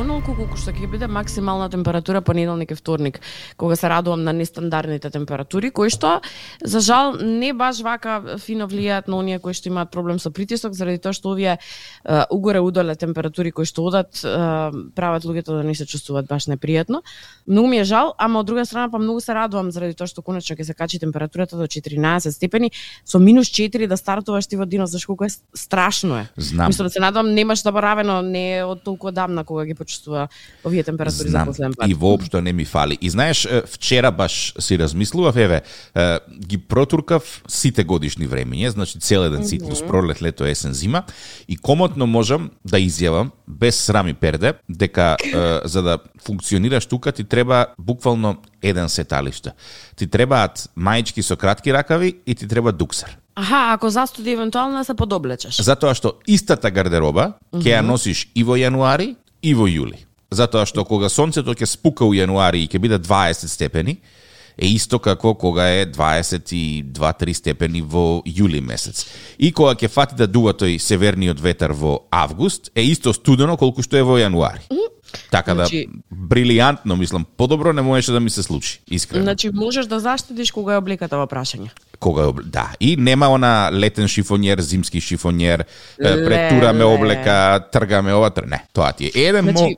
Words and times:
Онолку 0.00 0.32
колку 0.32 0.56
што 0.56 0.72
ќе 0.72 0.86
биде 0.88 1.04
максимална 1.12 1.66
температура 1.68 2.22
понеделник 2.24 2.70
и 2.72 2.76
вторник, 2.78 3.18
кога 3.60 3.76
се 3.76 3.88
радувам 3.92 4.22
на 4.24 4.32
нестандардните 4.32 5.10
температури, 5.12 5.68
кои 5.70 5.90
што 5.92 6.22
за 6.64 6.80
жал 6.80 7.18
не 7.20 7.50
баш 7.52 7.82
вака 7.84 8.38
фино 8.40 8.64
влијаат 8.64 9.10
на 9.12 9.18
оние 9.20 9.42
кои 9.44 9.52
што 9.52 9.68
имаат 9.68 9.90
проблем 9.92 10.16
со 10.16 10.32
притисок, 10.32 10.72
заради 10.72 11.02
тоа 11.04 11.12
што 11.12 11.34
овие 11.34 11.58
uh, 11.58 12.24
угоре 12.32 12.62
удоле 12.64 12.94
температури 12.96 13.52
кои 13.52 13.68
што 13.68 13.84
одат 13.90 14.22
uh, 14.24 14.72
прават 14.96 15.26
луѓето 15.28 15.58
да 15.58 15.66
не 15.68 15.74
се 15.76 15.84
чувствуваат 15.84 16.32
баш 16.32 16.48
непријатно. 16.48 17.02
Многу 17.44 17.68
ми 17.68 17.82
е 17.82 17.84
жал, 17.84 18.14
ама 18.16 18.40
од 18.40 18.48
друга 18.48 18.64
страна 18.64 18.88
па 18.88 18.96
многу 18.96 19.20
се 19.20 19.36
радувам 19.36 19.68
заради 19.68 19.98
тоа 20.00 20.08
што 20.08 20.24
конечно 20.24 20.56
ќе 20.56 20.64
се 20.64 20.72
качи 20.72 20.96
температурата 20.98 21.60
до 21.60 21.68
14 21.68 22.32
степени, 22.32 22.72
со 23.04 23.20
минус 23.20 23.52
4 23.52 23.84
да 23.84 24.00
стартуваш 24.00 24.48
ти 24.48 24.56
во 24.56 24.64
денот, 24.64 24.88
зашто 24.88 25.12
колку 25.12 25.28
е 25.28 25.30
страшно 25.52 26.24
е. 26.24 26.26
Знам. 26.40 26.72
Мислам 26.72 26.88
да 26.88 26.90
се 26.90 27.04
надевам 27.04 27.34
немаш 27.36 27.60
заборавено 27.62 28.22
не 28.22 28.56
е 28.56 28.64
од 28.64 28.80
толку 28.80 29.12
одамна 29.12 29.44
кога 29.44 29.68
ги 29.68 29.76
почувствува 29.90 30.28
овие 30.64 30.82
температури 30.82 31.28
за 31.28 31.30
Знам, 31.30 31.46
последен 31.46 31.72
пат. 31.78 31.90
и 31.90 31.94
воопшто 31.94 32.40
не 32.40 32.52
ми 32.52 32.64
фали. 32.64 32.98
И 33.00 33.10
знаеш, 33.10 33.48
вчера 33.66 34.10
баш 34.10 34.54
си 34.58 34.78
размислував, 34.78 35.36
еве, 35.36 35.62
ги 36.46 36.58
протуркав 36.58 37.42
сите 37.48 37.84
годишни 37.84 38.28
времења, 38.28 38.68
значи 38.68 38.98
цел 38.98 39.26
еден 39.26 39.44
циклус, 39.44 39.82
пролет, 39.82 40.22
лето, 40.22 40.44
есен, 40.44 40.72
зима, 40.72 41.02
и 41.48 41.56
комотно 41.56 42.06
можам 42.06 42.50
да 42.64 42.78
изјавам, 42.78 43.30
без 43.48 43.76
срам 43.76 44.08
и 44.08 44.14
перде, 44.14 44.54
дека 44.68 45.16
е, 45.24 45.60
за 45.64 45.82
да 45.82 45.98
функционираш 46.24 46.86
тука 46.86 47.12
ти 47.12 47.24
треба 47.24 47.66
буквално 47.78 48.36
еден 48.62 48.88
сеталиште. 48.88 49.52
Ти 49.96 50.06
требаат 50.06 50.70
маички 50.76 51.22
со 51.22 51.36
кратки 51.36 51.72
ракави 51.72 52.14
и 52.26 52.34
ти 52.34 52.48
треба 52.48 52.72
дуксер. 52.72 53.16
Аха, 53.34 53.72
ако 53.72 53.90
застуди 53.90 54.30
евентуално 54.30 54.78
да 54.78 54.84
се 54.84 54.94
подоблечеш. 54.94 55.60
Затоа 55.62 55.94
што 55.94 56.18
истата 56.28 56.70
гардероба 56.70 57.38
ќе 57.54 57.78
ја 57.78 57.80
носиш 57.80 58.28
и 58.34 58.42
во 58.44 58.58
јануари 58.58 59.14
и 59.42 59.54
во 59.54 59.68
јули. 59.68 59.98
Затоа 60.30 60.66
што 60.66 60.84
кога 60.84 61.08
сонцето 61.08 61.54
ќе 61.54 61.66
спука 61.66 62.04
у 62.06 62.14
јануари 62.14 62.64
и 62.64 62.68
ќе 62.68 62.78
биде 62.78 62.98
20 62.98 63.48
степени, 63.50 63.98
е 64.60 64.68
исто 64.68 64.98
како 64.98 65.34
кога 65.34 65.66
е 65.72 65.86
22-3 65.86 67.34
степени 67.34 67.80
во 67.80 68.22
јули 68.26 68.60
месец. 68.60 69.06
И 69.38 69.52
кога 69.52 69.74
ќе 69.74 69.88
фати 69.88 70.18
да 70.18 70.26
дува 70.26 70.52
тој 70.52 70.78
северниот 70.78 71.40
ветер 71.40 71.72
во 71.72 72.02
август, 72.10 72.70
е 72.74 72.84
исто 72.84 73.14
студено 73.16 73.56
колку 73.56 73.82
што 73.82 73.96
е 73.96 74.06
во 74.06 74.18
јануари. 74.20 74.66
Така 75.30 75.54
да, 75.54 75.66
Значи- 75.66 75.88
брилијантно, 76.12 76.94
мислам, 76.96 77.26
подобро 77.36 77.72
не 77.72 77.82
можеше 77.82 78.12
да 78.12 78.20
ми 78.20 78.30
се 78.30 78.42
случи, 78.42 78.80
искрено. 78.90 79.24
Значи 79.24 79.50
можеш 79.50 79.86
да 79.86 80.00
заштедиш 80.00 80.50
кога 80.50 80.74
е 80.74 80.78
обликата 80.78 81.18
во 81.18 81.26
прашање. 81.26 81.70
Кога 82.00 82.22
е 82.22 82.26
обл- 82.26 82.44
да, 82.44 82.70
и 82.80 82.96
нема 82.96 83.28
она 83.28 83.70
летен 83.72 84.08
шифонјер, 84.08 84.60
зимски 84.60 85.00
шифонјер, 85.00 85.64
е, 86.00 86.24
претураме 86.24 86.84
облека, 86.84 87.60
тргаме 87.72 88.14
ова, 88.14 88.30
тр... 88.30 88.46
не, 88.48 88.64
тоа 88.72 88.92
ти 88.92 89.12
е 89.14 89.20
еден 89.28 89.44
Значи, 89.44 89.62
мо, 89.62 89.76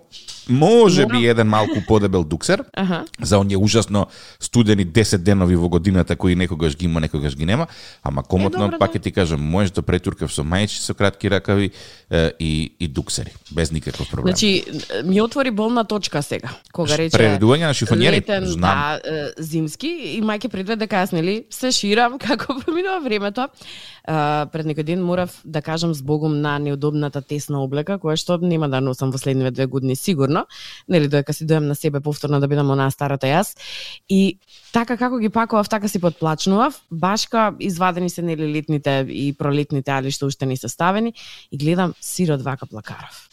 може 0.48 1.06
би 1.06 1.26
еден 1.26 1.48
малку 1.48 1.82
подебел 1.88 2.24
дуксер, 2.24 2.64
Аха. 2.76 3.04
за 3.22 3.38
оние 3.38 3.56
ужасно 3.56 4.06
студени 4.40 4.86
10 4.86 5.16
денови 5.16 5.56
во 5.56 5.68
годината 5.68 6.16
кои 6.16 6.34
некогаш 6.34 6.76
ги 6.76 6.84
има, 6.84 7.00
некогаш 7.00 7.36
ги 7.36 7.44
нема, 7.46 7.66
ама 8.02 8.22
комотно 8.22 8.58
добро, 8.58 8.78
пак 8.78 8.92
да. 8.92 8.98
ќе 8.98 9.02
ти 9.02 9.12
кажам, 9.12 9.40
можеш 9.40 9.70
да 9.70 9.82
претуркав 9.82 10.32
со 10.32 10.42
мајчи 10.42 10.82
со 10.82 10.94
кратки 10.94 11.30
ракави 11.30 11.70
е, 12.10 12.32
и 12.40 12.74
и 12.80 12.88
дуксери, 12.88 13.30
без 13.50 13.70
никаков 13.70 14.10
проблем. 14.10 14.34
Значи, 14.34 14.64
ми 15.04 15.20
отвори 15.20 15.50
болна 15.50 15.84
точка 15.84 16.22
сега, 16.22 16.48
кога 16.72 16.96
рече 16.96 17.16
Прередување 17.16 17.66
на 17.66 17.74
шифонјери, 17.74 18.22
летен, 18.22 18.46
знам. 18.46 18.98
да, 19.02 19.10
е, 19.10 19.30
зимски, 19.38 20.18
имајќи 20.22 20.48
предвид 20.48 20.78
дека 20.78 21.04
јас 21.04 21.12
нели 21.12 21.44
се 21.50 21.70
ширам 21.70 22.11
како 22.18 22.54
проминува 22.60 23.00
времето. 23.04 23.48
А, 24.04 24.46
пред 24.52 24.66
некој 24.66 24.84
ден 24.84 25.02
морав 25.04 25.34
да 25.44 25.62
кажам 25.62 25.94
збогум 25.94 26.40
на 26.40 26.58
неудобната 26.58 27.22
тесна 27.22 27.62
облека, 27.62 27.98
која 28.02 28.16
што 28.16 28.38
нема 28.42 28.68
да 28.68 28.80
носам 28.80 29.10
во 29.12 29.18
следниве 29.18 29.50
две 29.50 29.66
години 29.66 29.96
сигурно, 29.96 30.46
нели 30.88 31.08
додека 31.08 31.32
си 31.32 31.46
дојам 31.46 31.70
на 31.70 31.74
себе 31.74 32.00
повторно 32.00 32.40
да 32.40 32.48
бидам 32.48 32.70
онаа 32.70 32.90
старата 32.90 33.26
јас. 33.26 33.56
И 34.08 34.38
така 34.72 34.96
како 34.96 35.18
ги 35.18 35.28
пакував, 35.28 35.68
така 35.68 35.88
си 35.88 36.00
подплачнував, 36.00 36.80
башка 36.90 37.52
извадени 37.60 38.10
се 38.10 38.22
нели 38.22 38.52
летните 38.52 39.06
и 39.08 39.32
пролетните 39.32 39.90
али 39.90 40.10
што 40.10 40.26
уште 40.26 40.46
не 40.46 40.56
се 40.56 40.68
ставени 40.68 41.14
и 41.50 41.58
гледам 41.58 41.94
сирот 42.00 42.42
вака 42.42 42.66
плакарав. 42.66 43.28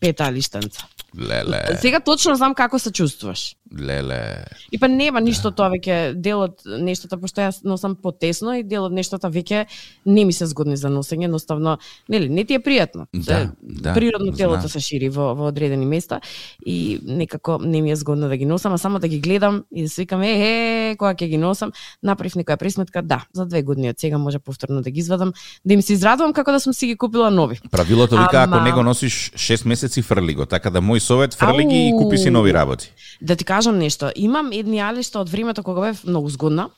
Пета 0.00 0.24
алиштенца. 0.24 0.86
Леле, 1.16 1.78
Сега 1.80 2.00
точно 2.00 2.36
знам 2.36 2.54
како 2.54 2.78
се 2.78 2.92
чувствуваш. 2.92 3.54
Леле. 3.80 4.44
И 4.72 4.78
па 4.78 4.88
нема 4.88 5.20
ништо 5.20 5.50
тоа 5.50 5.68
веќе 5.72 6.14
дел 6.14 6.44
од 6.46 6.62
нештата 6.64 7.18
пошто 7.20 7.42
јас 7.44 7.60
носам 7.64 7.96
потесно 7.96 8.54
и 8.58 8.62
дел 8.62 8.88
од 8.88 8.92
нештата 8.96 9.28
веќе 9.28 9.66
не 10.06 10.24
ми 10.24 10.32
се 10.32 10.46
згодни 10.46 10.76
за 10.76 10.88
носење, 10.88 11.28
едноставно 11.28 11.78
нели 12.08 12.28
не 12.28 12.44
ти 12.44 12.54
е 12.54 12.62
пријатно. 12.64 13.06
Да, 13.12 13.50
да, 13.62 13.94
Природно 13.94 14.32
телото 14.32 14.68
се 14.68 14.80
шири 14.80 15.08
во 15.08 15.34
во 15.34 15.48
одредени 15.52 15.86
места 15.86 16.20
и 16.66 17.00
некако 17.04 17.58
не 17.62 17.82
ми 17.82 17.92
е 17.92 17.96
згодно 17.96 18.28
да 18.28 18.36
ги 18.36 18.46
носам, 18.46 18.72
а 18.72 18.78
само 18.78 18.98
да 18.98 19.08
ги 19.08 19.20
гледам 19.20 19.64
и 19.74 19.82
да 19.82 19.88
се 19.88 20.02
викам 20.02 20.22
е, 20.22 20.32
е, 20.32 20.96
кога 20.96 21.14
ќе 21.14 21.28
ги 21.28 21.38
носам, 21.38 21.72
направив 22.02 22.38
некоја 22.40 22.56
пресметка, 22.56 23.02
да, 23.02 23.24
за 23.32 23.46
две 23.46 23.62
години 23.62 23.90
од 23.90 24.00
сега 24.00 24.18
може 24.18 24.38
повторно 24.38 24.82
да 24.82 24.90
ги 24.90 25.00
извадам, 25.00 25.32
да 25.64 25.74
им 25.74 25.82
се 25.82 25.92
израдувам 25.92 26.32
како 26.32 26.52
да 26.52 26.60
сум 26.60 26.72
си 26.72 26.86
ги 26.86 26.96
купила 26.96 27.30
нови. 27.30 27.60
Правилото 27.70 28.16
вика 28.16 28.42
ако 28.42 28.54
Ама- 28.54 28.64
не 28.64 28.72
го 28.72 28.82
носиш 28.82 29.30
6 29.34 29.66
месеци 29.66 30.02
фрли 30.02 30.34
го, 30.34 30.46
така 30.46 30.70
да 30.70 30.80
мој 30.80 30.98
совет 30.98 31.34
фрли 31.34 31.64
ги 31.64 31.88
и 31.88 31.92
купи 31.98 32.18
си 32.18 32.30
нови 32.30 32.54
работи. 32.54 32.92
Да 33.22 33.36
ти 33.36 33.44
кажам 33.58 33.78
нешто, 33.78 34.12
имам 34.14 34.52
едни 34.54 34.78
алишта 34.78 35.18
од 35.18 35.30
времето 35.30 35.64
кога 35.66 35.88
бев 35.88 36.04
многу 36.06 36.30
згодна 36.30 36.68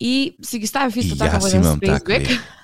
и 0.00 0.36
си 0.42 0.58
ги 0.62 0.66
ставив 0.66 0.96
исто 0.96 1.18
така 1.18 1.40
во 1.42 1.48
еден 1.50 1.64
спейсбек. 1.74 2.30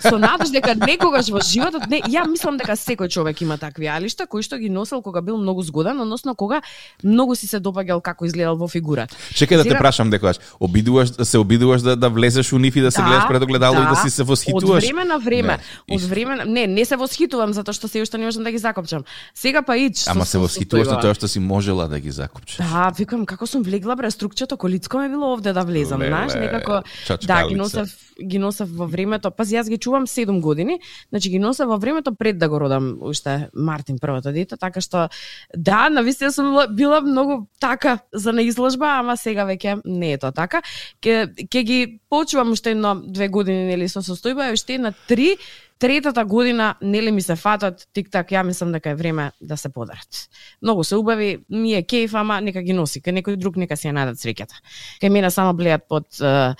Со 0.00 0.18
надеж 0.18 0.50
дека 0.50 0.74
некогаш 0.74 1.28
во 1.28 1.40
животот, 1.40 1.86
не, 1.88 2.00
ја 2.08 2.26
мислам 2.28 2.56
дека 2.56 2.72
секој 2.72 3.08
човек 3.08 3.40
има 3.42 3.58
такви 3.58 3.86
алишта 3.86 4.26
кои 4.26 4.42
што 4.42 4.58
ги 4.58 4.68
носел 4.70 5.02
кога 5.02 5.20
бил 5.20 5.36
многу 5.38 5.62
згоден, 5.62 6.00
односно 6.00 6.34
кога 6.34 6.62
многу 7.04 7.34
си 7.36 7.46
се 7.46 7.60
допаѓал 7.60 8.00
како 8.02 8.24
изгледал 8.24 8.56
во 8.56 8.68
фигурата. 8.68 9.14
Чекај 9.34 9.56
да 9.56 9.62
те 9.62 9.70
Сега- 9.70 9.78
прашам 9.78 10.10
декогаш, 10.10 10.36
обидуваш 10.60 11.08
се 11.22 11.38
обидуваш 11.38 11.82
да 11.82 11.96
да 11.96 12.08
влезеш 12.08 12.52
у 12.52 12.58
нив 12.58 12.76
и 12.76 12.80
да 12.80 12.90
се 12.90 13.02
гледаш 13.02 13.28
пред 13.28 13.42
огледало 13.42 13.82
и 13.82 13.86
да 13.86 13.96
си 13.96 14.10
се 14.10 14.22
Од 14.22 14.28
восхитуваш. 14.28 14.84
време 14.84 15.04
на 15.04 15.18
време, 15.18 15.58
Не, 15.88 15.96
од 15.96 16.02
време 16.02 16.36
на... 16.36 16.44
не, 16.44 16.66
не 16.66 16.84
се 16.84 16.96
восхитувам 16.96 17.52
затоа 17.52 17.74
што 17.74 17.88
се 17.88 18.02
уште 18.02 18.18
не 18.18 18.24
можам 18.24 18.42
да 18.44 18.50
ги 18.50 18.58
закопчам. 18.58 19.04
Сега 19.34 19.62
па 19.62 19.76
ич. 19.76 20.08
Ама 20.08 20.24
се 20.24 20.38
восхитуваш 20.38 20.88
на 20.88 21.00
тоа 21.00 21.14
што 21.14 21.28
си 21.28 21.38
можела 21.40 21.88
да 21.88 22.00
ги 22.00 22.10
закупчеш. 22.10 22.56
Да, 22.56 22.92
викам 22.96 23.26
како 23.26 23.46
сум 23.46 23.62
влегла 23.62 23.96
бре 23.96 24.10
струкчето 24.10 24.56
колицко 24.56 24.98
ме 24.98 25.08
било 25.08 25.32
овде 25.32 25.52
да 25.52 25.62
влезам, 25.62 26.00
знаеш, 26.00 26.34
некако 26.34 26.82
да 27.26 27.48
ги 27.48 27.54
носев 27.54 27.88
ги 28.18 28.38
носев 28.38 28.68
во 28.74 28.86
времето. 28.86 29.30
Пази 29.30 29.57
јас 29.58 29.68
ги 29.68 29.78
чувам 29.78 30.06
7 30.06 30.40
години, 30.40 30.80
значи 31.10 31.30
ги 31.30 31.38
носев 31.38 31.68
во 31.68 31.78
времето 31.78 32.14
пред 32.14 32.38
да 32.38 32.48
го 32.48 32.60
родам 32.60 32.96
уште 33.00 33.48
Мартин 33.54 33.98
првото 33.98 34.32
дете, 34.32 34.56
така 34.56 34.80
што 34.80 35.08
да, 35.56 35.88
на 35.90 36.02
вистина 36.02 36.32
сум 36.32 36.56
била- 36.70 37.00
многу 37.00 37.46
така 37.60 37.98
за 38.12 38.32
на 38.32 38.42
изложба, 38.42 38.98
ама 38.98 39.16
сега 39.16 39.44
веќе 39.44 39.80
не 39.84 40.12
е 40.12 40.18
тоа 40.18 40.32
така. 40.32 40.62
Ке 41.00 41.28
ке 41.50 41.62
ги 41.62 42.00
почувам 42.10 42.52
уште 42.52 42.70
едно 42.70 42.94
две 43.06 43.28
години 43.28 43.66
нели 43.66 43.88
со 43.88 44.00
состојба, 44.00 44.50
и 44.50 44.52
уште 44.52 44.74
една 44.74 44.92
три 45.08 45.36
Третата 45.78 46.24
година 46.24 46.74
нели 46.82 47.10
ми 47.10 47.22
се 47.22 47.36
фатат 47.36 47.84
тик-так, 47.94 48.32
ја 48.34 48.42
мислам 48.42 48.72
дека 48.74 48.90
е 48.90 48.94
време 48.98 49.30
да 49.40 49.56
се 49.56 49.68
подарат. 49.68 50.26
Многу 50.62 50.84
се 50.84 50.96
убави, 50.96 51.44
ми 51.50 51.74
е 51.74 51.82
кејф, 51.82 52.18
ама 52.18 52.40
нека 52.40 52.62
ги 52.62 52.74
носи, 52.74 52.98
кај 52.98 53.20
некој 53.20 53.36
друг 53.38 53.56
нека 53.56 53.76
си 53.78 53.86
ја 53.86 53.94
надат 53.94 54.18
среќата. 54.18 54.58
Кај 54.98 55.08
мене 55.14 55.30
само 55.30 55.54
блеат 55.54 55.86
под 55.88 56.10
uh, 56.18 56.58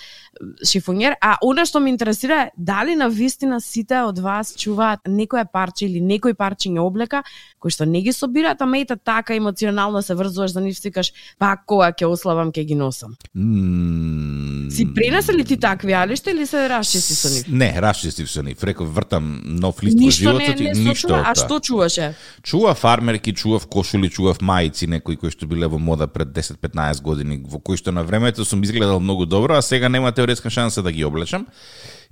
шифонјер, 0.62 1.16
а 1.20 1.36
она 1.42 1.64
што 1.66 1.80
ме 1.80 1.90
интересира 1.90 2.42
е 2.46 2.50
дали 2.56 2.94
на 2.96 3.08
вистина 3.08 3.60
сите 3.60 4.02
од 4.06 4.18
вас 4.18 4.54
чуваат 4.54 5.08
некоја 5.08 5.46
парче 5.50 5.86
или 5.86 6.00
некој 6.00 6.34
парчиња 6.38 6.84
облека 6.84 7.22
кои 7.58 7.74
што 7.74 7.86
не 7.86 8.02
ги 8.02 8.12
собираат, 8.14 8.62
ама 8.62 8.78
ете 8.78 8.96
така 8.96 9.34
емоционално 9.34 10.02
се 10.02 10.14
врзуваш 10.14 10.54
за 10.54 10.60
нив 10.62 10.78
сикаш, 10.78 11.10
па 11.38 11.56
кога 11.58 11.90
ќе 11.90 12.06
ославам 12.06 12.52
ќе 12.54 12.64
ги 12.64 12.76
носам. 12.78 13.16
М, 13.34 14.70
Си 14.70 14.86
пренесе 14.94 15.34
ли 15.34 15.44
ти 15.44 15.56
такви 15.56 15.92
алишта 15.92 16.30
или 16.30 16.46
се 16.46 16.68
расчисти 16.68 17.14
со 17.14 17.28
нив? 17.28 17.48
Не, 17.48 17.72
расчистив 17.80 18.30
со 18.30 18.42
нив. 18.42 18.62
Реков 18.62 18.94
вртам 18.94 19.42
нов 19.44 19.82
лист 19.82 19.98
во 19.98 20.04
Ништо 20.04 20.32
не, 20.38 20.44
животот 20.46 20.60
и 20.60 20.64
не 20.64 20.90
ништо 20.90 21.22
а 21.24 21.34
што 21.34 21.60
чуваше? 21.60 22.14
Чува 22.42 22.74
фармерки, 22.74 23.34
чував 23.34 23.66
кошули, 23.66 24.10
чував 24.10 24.38
мајци, 24.38 24.86
некои 24.86 25.16
кои 25.16 25.30
што 25.34 25.46
биле 25.46 25.66
во 25.66 25.78
мода 25.78 26.06
пред 26.06 26.28
10-15 26.28 27.02
години, 27.02 27.42
во 27.42 27.58
кои 27.58 27.76
што 27.76 27.92
на 27.92 28.04
времето 28.04 28.44
сум 28.44 28.62
изгледал 28.62 29.00
многу 29.00 29.26
добро, 29.26 29.58
а 29.58 29.62
сега 29.62 29.88
нема 29.88 30.12
теоретска 30.28 30.50
шанса 30.50 30.82
да 30.82 30.92
ги 30.92 31.04
облечам. 31.04 31.46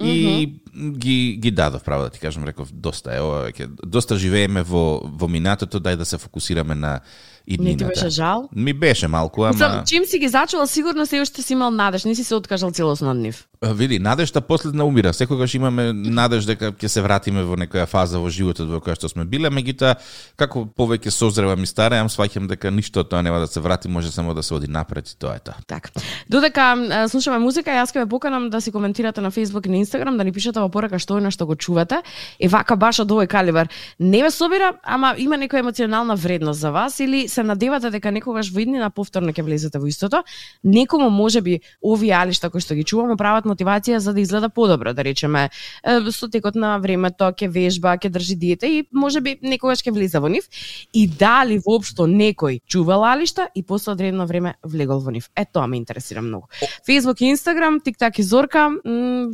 И 0.00 0.52
ги 0.98 1.36
ги 1.40 1.50
дадов 1.50 1.84
право 1.84 2.02
да 2.02 2.10
ти 2.10 2.20
кажам, 2.20 2.44
реков 2.44 2.72
доста 2.72 3.16
е 3.16 3.20
ова 3.20 3.46
веќе 3.48 3.68
доста 3.84 4.16
живееме 4.20 4.60
во 4.62 5.00
во 5.04 5.28
минатото, 5.28 5.80
дај 5.80 5.96
да 5.96 6.04
се 6.04 6.18
фокусираме 6.20 6.74
на 6.74 7.00
иднината. 7.46 7.84
Не 7.84 7.92
ти 7.92 7.94
беше 7.94 8.08
жал? 8.08 8.48
Ми 8.56 8.72
беше 8.72 9.08
малку, 9.08 9.42
ама 9.42 9.52
Мислам, 9.52 9.82
чим 9.86 10.04
си 10.04 10.18
ги 10.18 10.28
зачувал, 10.28 10.66
сигурно 10.66 11.06
се 11.06 11.20
уште 11.20 11.42
си 11.42 11.52
имал 11.52 11.70
надеж, 11.70 12.04
не 12.04 12.14
си 12.14 12.24
се 12.24 12.34
откажал 12.34 12.70
целосно 12.70 13.10
од 13.10 13.16
нив. 13.16 13.46
А, 13.60 13.72
Види, 13.72 13.98
надежта 13.98 14.40
последна 14.40 14.84
умира. 14.84 15.12
Секогаш 15.12 15.54
имаме 15.54 15.92
надеж 15.92 16.44
дека 16.44 16.72
ќе 16.72 16.86
се 16.86 17.02
вратиме 17.02 17.42
во 17.42 17.56
некоја 17.56 17.86
фаза 17.86 18.18
во 18.20 18.28
животот 18.30 18.68
во 18.68 18.80
која 18.84 18.96
што 18.98 19.08
сме 19.08 19.24
биле, 19.24 19.48
меѓутоа 19.48 19.94
како 20.36 20.66
повеќе 20.66 21.10
созревам 21.10 21.62
и 21.62 21.66
стареам, 21.66 22.10
сваќам 22.12 22.48
дека 22.50 22.70
ништо 22.70 23.00
од 23.00 23.10
тоа 23.10 23.22
нема 23.22 23.40
да 23.40 23.46
се 23.46 23.60
врати, 23.60 23.88
може 23.88 24.12
само 24.12 24.34
да 24.34 24.42
се 24.42 24.54
оди 24.54 24.68
напред 24.68 25.08
и 25.08 25.16
тоа 25.18 25.36
е 25.36 25.40
тоа. 25.40 25.56
Така. 25.66 25.90
Додека 26.28 26.74
е, 26.76 27.08
слушаме 27.08 27.38
музика, 27.38 27.70
јас 27.70 27.94
ќе 27.94 28.04
ве 28.04 28.08
поканам 28.10 28.50
да 28.50 28.60
си 28.60 28.72
коментирате 28.72 29.20
на 29.20 29.30
Facebook 29.30 29.66
и 29.66 29.70
на 29.70 29.80
Instagram, 29.80 30.16
да 30.16 30.24
ни 30.24 30.32
пишете 30.32 30.60
во 30.60 30.68
порака 30.68 30.98
што 30.98 31.18
е 31.18 31.24
на 31.24 31.30
што 31.30 31.46
го 31.46 31.56
чувате. 31.56 32.02
И 32.38 32.48
вака 32.48 32.76
баш 32.76 33.00
од 33.00 33.10
овој 33.10 33.26
калибар. 33.26 33.72
Не 33.98 34.22
ве 34.22 34.30
собира, 34.30 34.74
ама 34.82 35.14
има 35.18 35.36
некоја 35.40 35.64
емоционална 35.64 36.16
вредност 36.16 36.60
за 36.60 36.70
вас 36.70 37.00
или 37.00 37.28
се 37.36 37.44
надевате 37.44 37.90
дека 37.94 38.10
некогаш 38.14 38.50
во 38.54 38.62
иднина 38.64 38.88
повторно 38.90 39.34
ќе 39.36 39.44
влезете 39.44 39.78
во 39.78 39.90
истото. 39.90 40.22
Некому 40.64 41.10
може 41.10 41.42
би 41.44 41.60
овие 41.84 42.14
алишта 42.16 42.50
кои 42.50 42.64
што 42.64 42.74
ги 42.78 42.84
чуваме 42.84 43.18
прават 43.20 43.44
мотивација 43.44 44.00
за 44.00 44.14
да 44.16 44.20
изгледа 44.24 44.48
подобро, 44.48 44.94
да 44.96 45.04
речеме, 45.04 45.50
со 45.84 46.30
текот 46.32 46.56
на 46.56 46.76
времето 46.80 47.30
ќе 47.30 47.50
вежба, 47.52 47.96
ќе 48.00 48.10
држи 48.10 48.36
диета 48.36 48.66
и 48.66 48.84
може 48.92 49.20
би 49.20 49.36
некогаш 49.42 49.84
ќе 49.84 49.92
влезе 49.92 50.18
во 50.18 50.32
нив 50.32 50.48
и 50.92 51.06
дали 51.06 51.60
воопшто 51.60 52.08
некој 52.08 52.60
чувал 52.66 53.04
алишта 53.04 53.50
и 53.54 53.62
после 53.62 53.92
одредено 53.92 54.26
време 54.26 54.56
влегол 54.64 55.00
во 55.04 55.12
нив. 55.12 55.30
Е 55.36 55.44
тоа 55.44 55.66
ме 55.66 55.76
интересира 55.76 56.22
многу. 56.22 56.48
Facebook 56.88 57.20
и 57.20 57.32
Instagram, 57.34 57.82
TikTok 57.84 58.06
така 58.06 58.22
и 58.22 58.22
Зорка, 58.22 58.70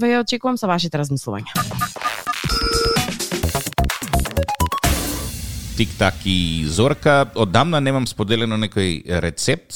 ве 0.00 0.18
очекувам 0.18 0.56
со 0.58 0.66
вашите 0.66 0.98
размислувања. 0.98 2.01
Тик-так 5.82 6.14
и 6.24 6.64
Зорка. 6.68 7.26
Одамна 7.34 7.80
немам 7.82 8.04
споделено 8.06 8.54
некој 8.54 9.02
рецепт. 9.18 9.74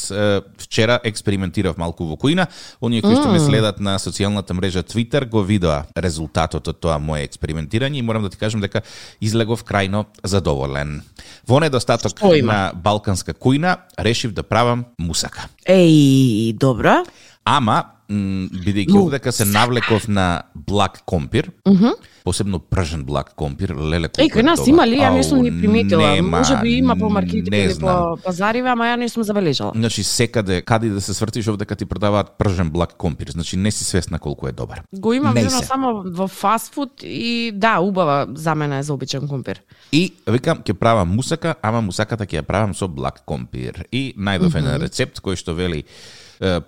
Вчера 0.62 1.00
експериментирав 1.02 1.80
малку 1.82 2.06
во 2.06 2.14
кујна. 2.14 2.46
Оние 2.78 3.02
кои 3.02 3.16
што 3.18 3.32
ме 3.32 3.40
следат 3.42 3.80
на 3.82 3.96
социјалната 3.98 4.54
мрежа 4.54 4.84
Twitter 4.86 5.26
го 5.26 5.42
видоа 5.42 5.88
резултатот 5.98 6.70
од 6.70 6.78
тоа 6.78 7.00
мое 7.02 7.26
експериментирање 7.26 7.98
и 7.98 8.06
морам 8.06 8.22
да 8.22 8.30
ти 8.30 8.38
кажам 8.38 8.62
дека 8.62 8.84
излегов 9.18 9.66
крајно 9.66 10.04
задоволен. 10.22 11.00
Во 11.42 11.58
недостаток 11.58 12.22
на 12.22 12.70
балканска 12.70 13.34
кујна, 13.34 13.90
решив 13.98 14.30
да 14.30 14.46
правам 14.46 14.86
мусака. 15.02 15.50
Еј, 15.66 16.54
добро. 16.54 17.00
Ама, 17.46 17.76
бидејќи 18.10 18.98
овдека 18.98 19.32
се 19.32 19.46
навлеков 19.46 20.08
на 20.08 20.42
блак 20.54 21.02
компир, 21.06 21.50
mm 21.68 21.78
-hmm 21.78 21.94
посебно 22.26 22.58
пржен 22.58 23.04
блак 23.06 23.28
компир, 23.38 23.70
леле 23.78 24.08
Еј, 24.10 24.26
кај 24.34 24.42
нас 24.42 24.64
има 24.66 24.82
ли? 24.88 24.98
Ја 24.98 25.12
не 25.14 25.22
сум 25.22 25.44
ни 25.44 25.52
приметила. 25.54 26.08
Нема, 26.16 26.40
Може 26.40 26.56
би 26.58 26.72
има 26.80 26.96
по 26.98 27.06
маркетите 27.12 27.60
или 27.68 27.76
по 27.78 28.16
пазариве, 28.24 28.72
ама 28.72 28.88
ја 28.90 28.96
не 28.98 29.06
сум 29.08 29.22
забележала. 29.22 29.70
Значи 29.76 30.02
секаде 30.02 30.58
каде 30.66 30.90
да 30.90 31.00
се 31.00 31.14
свртиш 31.14 31.46
овде 31.52 31.64
ти 31.64 31.86
продаваат 31.86 32.34
пржен 32.38 32.70
блак 32.74 32.96
компир, 32.98 33.30
значи 33.30 33.56
не 33.56 33.70
си 33.70 33.84
свесна 33.84 34.18
колку 34.18 34.48
е 34.48 34.52
добар. 34.52 34.82
Го 34.92 35.12
имам 35.14 35.34
вино 35.38 35.62
само 35.62 36.02
во 36.02 36.26
фастфуд 36.26 37.06
и 37.06 37.52
да, 37.54 37.78
убава 37.78 38.26
за 38.34 38.54
мене 38.54 38.78
е 38.78 38.82
за 38.82 38.94
обичен 38.94 39.28
компир. 39.28 39.62
И 39.92 40.10
викам 40.26 40.66
ќе 40.66 40.74
правам 40.74 41.14
мусака, 41.14 41.54
ама 41.62 41.80
мусаката 41.80 42.26
ќе 42.26 42.42
ја 42.42 42.42
правам 42.42 42.74
со 42.74 42.88
блак 42.88 43.22
компир. 43.22 43.86
И 43.92 44.14
најдов 44.18 44.50
mm 44.50 44.66
-hmm. 44.66 44.82
рецепт 44.82 45.22
кој 45.22 45.36
што 45.36 45.54
вели 45.54 45.84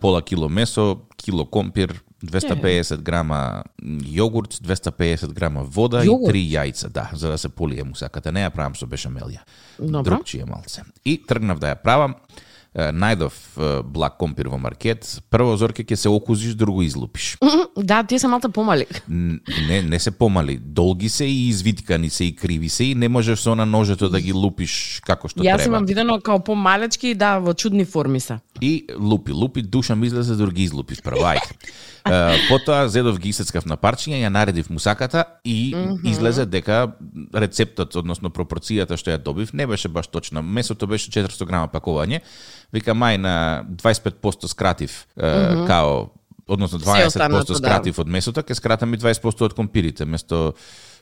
пола 0.00 0.22
кило 0.22 0.48
месо, 0.48 1.06
кило 1.16 1.44
компир, 1.46 2.02
250 2.22 3.02
грама 3.02 3.64
јогурт, 3.78 4.58
250 4.60 5.32
грама 5.32 5.62
вода 5.62 6.02
јогурт? 6.02 6.28
и 6.28 6.32
три 6.32 6.42
јајца, 6.50 6.90
да, 6.90 7.08
за 7.12 7.30
да 7.30 7.38
се 7.38 7.48
полие 7.48 7.84
мусаката. 7.84 8.32
Не 8.32 8.42
ја 8.42 8.50
правам 8.50 8.74
со 8.74 8.86
бешамелија. 8.86 9.44
Другчија 9.78 10.48
малце. 10.48 10.82
И 11.04 11.18
тргнав 11.22 11.60
да 11.62 11.74
ја 11.74 11.82
правам 11.82 12.16
најдов 12.74 13.34
блак 13.88 14.18
компир 14.18 14.48
во 14.48 14.58
маркет, 14.58 15.06
прво 15.30 15.56
зорке 15.56 15.84
ќе 15.84 15.96
се 15.96 16.08
окузиш, 16.08 16.54
друго 16.54 16.82
излупиш. 16.82 17.36
Да, 17.78 18.02
тие 18.02 18.18
се 18.18 18.28
малку 18.28 18.50
помали. 18.52 18.86
Не, 19.08 19.82
не 19.82 19.98
се 19.98 20.10
помали. 20.10 20.58
Долги 20.58 21.08
се 21.08 21.24
и 21.24 21.48
извиткани 21.48 22.10
се 22.10 22.24
и 22.24 22.36
криви 22.36 22.68
се 22.68 22.84
и 22.84 22.94
не 22.94 23.08
можеш 23.08 23.40
со 23.40 23.54
на 23.54 23.66
ножето 23.66 24.08
да 24.08 24.20
ги 24.20 24.32
лупиш 24.32 25.00
како 25.06 25.28
што 25.28 25.40
Јас 25.40 25.42
треба. 25.42 25.62
Јас 25.62 25.66
имам 25.66 25.86
видено 25.86 26.20
као 26.20 26.42
помалечки, 26.44 27.14
да, 27.14 27.38
во 27.38 27.54
чудни 27.54 27.84
форми 27.84 28.20
се. 28.20 28.40
И 28.60 28.86
лупи, 28.98 29.32
лупи, 29.32 29.62
душа 29.62 29.96
ми 29.96 30.06
излезе, 30.06 30.34
други 30.34 30.62
излупиш 30.62 31.02
прво, 31.02 31.22
ајде. 31.22 31.54
потоа 32.48 32.88
зедов 32.88 33.18
ги 33.18 33.32
исецкав 33.32 33.66
на 33.66 33.76
парчиња, 33.76 34.20
ја 34.22 34.30
наредив 34.32 34.70
мусаката 34.70 35.24
и 35.44 35.72
mm 35.74 35.78
-hmm. 35.78 36.10
излезе 36.10 36.46
дека 36.46 36.92
рецептот, 37.34 37.96
односно 37.96 38.30
пропорцијата 38.30 38.96
што 38.96 39.10
ја 39.10 39.22
добив, 39.22 39.52
не 39.52 39.66
беше 39.66 39.88
баш 39.88 40.06
точна. 40.06 40.42
Месото 40.42 40.86
беше 40.86 41.10
400 41.10 41.46
грама 41.46 41.68
пакување. 41.68 42.20
Вика 42.72 42.92
мај 42.92 43.16
на 43.16 43.64
25% 43.68 44.48
скратив 44.48 45.06
mm 45.16 45.22
-hmm. 45.22 45.66
као 45.66 46.08
односно 46.48 46.78
20% 46.78 47.56
скратив 47.56 47.96
да. 47.96 48.00
од 48.02 48.08
месото, 48.08 48.42
ќе 48.42 48.54
скратам 48.54 48.94
и 48.94 48.98
20% 48.98 49.44
од 49.44 49.52
компирите, 49.52 50.04
место 50.04 50.52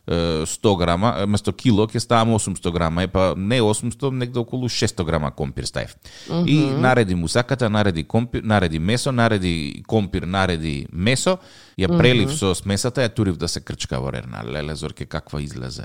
100 0.07 0.77
грама, 0.79 1.11
место 1.27 1.51
кило 1.53 1.87
ќе 1.91 1.99
ставам 1.99 2.37
800 2.37 2.71
грама, 2.73 3.03
е 3.03 3.09
па 3.11 3.33
не 3.37 3.59
800, 3.63 4.13
негде 4.15 4.39
околу 4.39 4.69
600 4.71 5.05
грама 5.05 5.31
компир 5.31 5.67
ставив. 5.67 5.97
Mm 6.29 6.35
-hmm. 6.35 6.49
И 6.49 6.81
нареди 6.81 7.15
мусаката, 7.15 7.71
нареди 7.71 8.05
компир, 8.05 8.43
нареди 8.45 8.79
месо, 8.79 9.13
нареди 9.13 9.83
компир, 9.87 10.23
нареди 10.23 10.87
месо, 10.93 11.39
ја 11.79 11.99
прелив 11.99 12.29
mm 12.29 12.33
-hmm. 12.33 12.39
со 12.39 12.55
смесата, 12.55 13.01
ја 13.01 13.15
турив 13.15 13.37
да 13.37 13.49
се 13.49 13.61
крчка 13.61 13.99
во 14.01 14.13
рерна. 14.13 14.45
Леле 14.45 14.75
зорке 14.75 15.05
каква 15.05 15.41
излезе. 15.41 15.85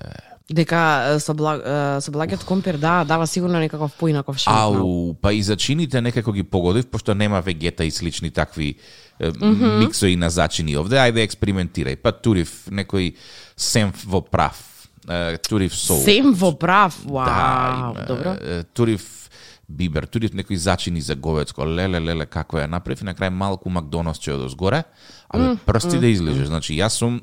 Дека 0.51 1.17
со, 1.19 1.33
благ, 1.33 1.61
со 2.03 2.11
благиот 2.11 2.43
компир 2.43 2.77
да 2.77 3.05
дава 3.07 3.27
сигурно 3.27 3.59
некаков 3.59 3.93
поинаков 3.93 4.37
шмак. 4.37 4.55
Ау, 4.55 5.13
па 5.13 5.33
и 5.33 5.41
зачините 5.43 6.01
некако 6.01 6.31
ги 6.31 6.43
погодив 6.43 6.87
пошто 6.87 7.13
нема 7.15 7.41
вегета 7.41 7.85
и 7.85 7.91
слични 7.91 8.31
такви 8.31 8.75
mm 9.19 9.31
-hmm. 9.31 9.79
миксои 9.79 10.15
на 10.15 10.29
зачини 10.29 10.77
овде. 10.77 10.95
Ајде 10.95 11.27
експериментирај. 11.27 11.95
Па 11.95 12.11
турив 12.11 12.51
некој 12.67 13.15
семф 13.55 14.05
во 14.05 14.21
прав. 14.21 14.67
турив 15.49 15.75
сол. 15.75 16.03
Сем 16.03 16.33
во 16.33 16.51
прав. 16.51 16.99
Вау, 17.05 17.93
да, 17.93 18.05
добро. 18.07 18.35
турив 18.73 19.01
бибер, 19.71 20.07
турив 20.07 20.33
некои 20.33 20.57
зачини 20.57 21.01
за 21.01 21.15
говецко. 21.15 21.65
Леле, 21.65 21.99
леле, 21.99 22.25
како 22.25 22.59
ја 22.59 22.67
направив 22.67 23.01
и 23.01 23.05
на 23.05 23.15
крај 23.15 23.29
малку 23.29 23.69
макдоналдс 23.69 24.19
че 24.19 24.33
од 24.35 24.45
озгоре. 24.45 24.83
Абе, 25.33 25.43
mm, 25.43 25.57
прсти 25.65 25.95
mm, 25.95 25.99
да 25.99 26.07
излежеш. 26.07 26.47
Значи, 26.47 26.75
јас 26.75 26.99
сум 26.99 27.21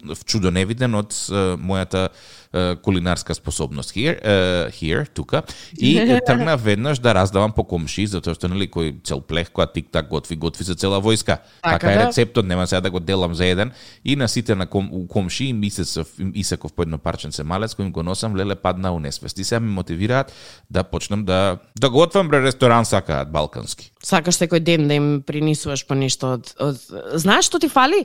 невиден 0.52 0.94
од 0.96 1.12
uh, 1.12 1.56
мојата 1.60 2.08
uh, 2.08 2.76
кулинарска 2.80 3.34
способност 3.34 3.92
here, 3.92 4.16
uh, 4.24 4.72
here 4.72 5.04
тука. 5.12 5.42
И 5.76 6.20
тргна 6.26 6.56
веднаш 6.56 6.98
да 6.98 7.14
раздавам 7.14 7.52
по 7.52 7.64
комши, 7.64 8.06
затоа 8.06 8.34
што 8.34 8.48
нели 8.48 8.68
кој 8.68 9.04
цел 9.04 9.20
плех 9.20 9.52
која 9.52 9.68
тик-так 9.72 10.08
готви, 10.08 10.36
готви 10.36 10.64
за 10.64 10.74
цела 10.74 11.02
војска. 11.04 11.38
Така, 11.62 11.78
така 11.78 11.92
е 11.92 11.96
да. 11.96 12.06
рецептот, 12.06 12.46
нема 12.46 12.66
сега 12.66 12.80
да 12.80 12.90
го 12.90 13.00
делам 13.00 13.34
за 13.34 13.44
еден. 13.44 13.72
И 14.04 14.16
на 14.16 14.28
сите 14.28 14.54
на 14.54 14.66
ком, 14.66 14.88
у 14.92 15.06
комши 15.06 15.44
им 15.52 15.62
исеков, 15.62 16.08
им 16.18 16.32
исеков 16.34 16.72
по 16.72 16.82
едно 16.82 16.98
парченце 16.98 17.44
малец 17.44 17.76
кој 17.76 17.88
им 17.88 17.92
го 17.92 18.02
носам, 18.02 18.36
леле 18.36 18.56
падна 18.56 18.92
у 18.92 19.00
несвест. 19.00 19.38
И 19.38 19.44
сега 19.44 19.60
ми 19.60 19.68
мотивираат 19.68 20.32
да 20.70 20.84
почнам 20.84 21.24
да 21.24 21.58
да 21.76 21.90
готвам 21.90 22.28
бре 22.28 22.42
ресторан 22.42 22.84
сакаат 22.84 23.30
балкански. 23.30 23.92
Сакаш 24.02 24.38
секој 24.38 24.60
ден 24.64 24.88
да 24.88 24.94
им 24.94 25.22
принесуваш 25.26 25.84
по 25.86 25.94
нешто 25.94 26.38
од, 26.38 26.54
од... 26.62 26.80
Знаеш 27.18 27.50
што 27.50 27.58
ти 27.58 27.68
фали? 27.68 27.97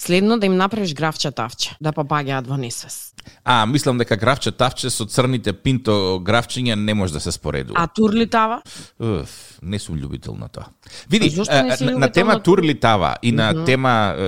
Следно 0.00 0.38
да 0.38 0.46
им 0.46 0.56
направиш 0.56 0.94
графче 0.94 1.30
тавче, 1.30 1.76
да 1.80 1.92
попаѓаат 1.92 2.46
во 2.48 2.56
несвес. 2.56 3.12
А, 3.44 3.66
мислам 3.66 3.98
дека 4.00 4.16
графче 4.16 4.48
тавче 4.50 4.88
со 4.88 5.04
црните 5.04 5.52
пинто 5.52 6.16
графчиња 6.24 6.74
не 6.74 6.94
може 6.94 7.12
да 7.12 7.20
се 7.20 7.32
споредува. 7.32 7.76
А 7.76 7.86
турли 7.86 8.24
тава? 8.26 8.62
Уф, 8.96 9.60
не 9.62 9.78
сум 9.78 10.00
љубител 10.00 10.38
на 10.40 10.48
тоа. 10.48 10.72
Види, 11.08 11.28
на, 11.36 11.98
на 11.98 12.08
тема 12.08 12.32
на... 12.32 12.42
турли 12.42 12.80
тава 12.80 13.16
и 13.22 13.32
на 13.32 13.52
mm 13.52 13.56
-hmm. 13.56 13.66
тема 13.66 14.14
е, 14.16 14.24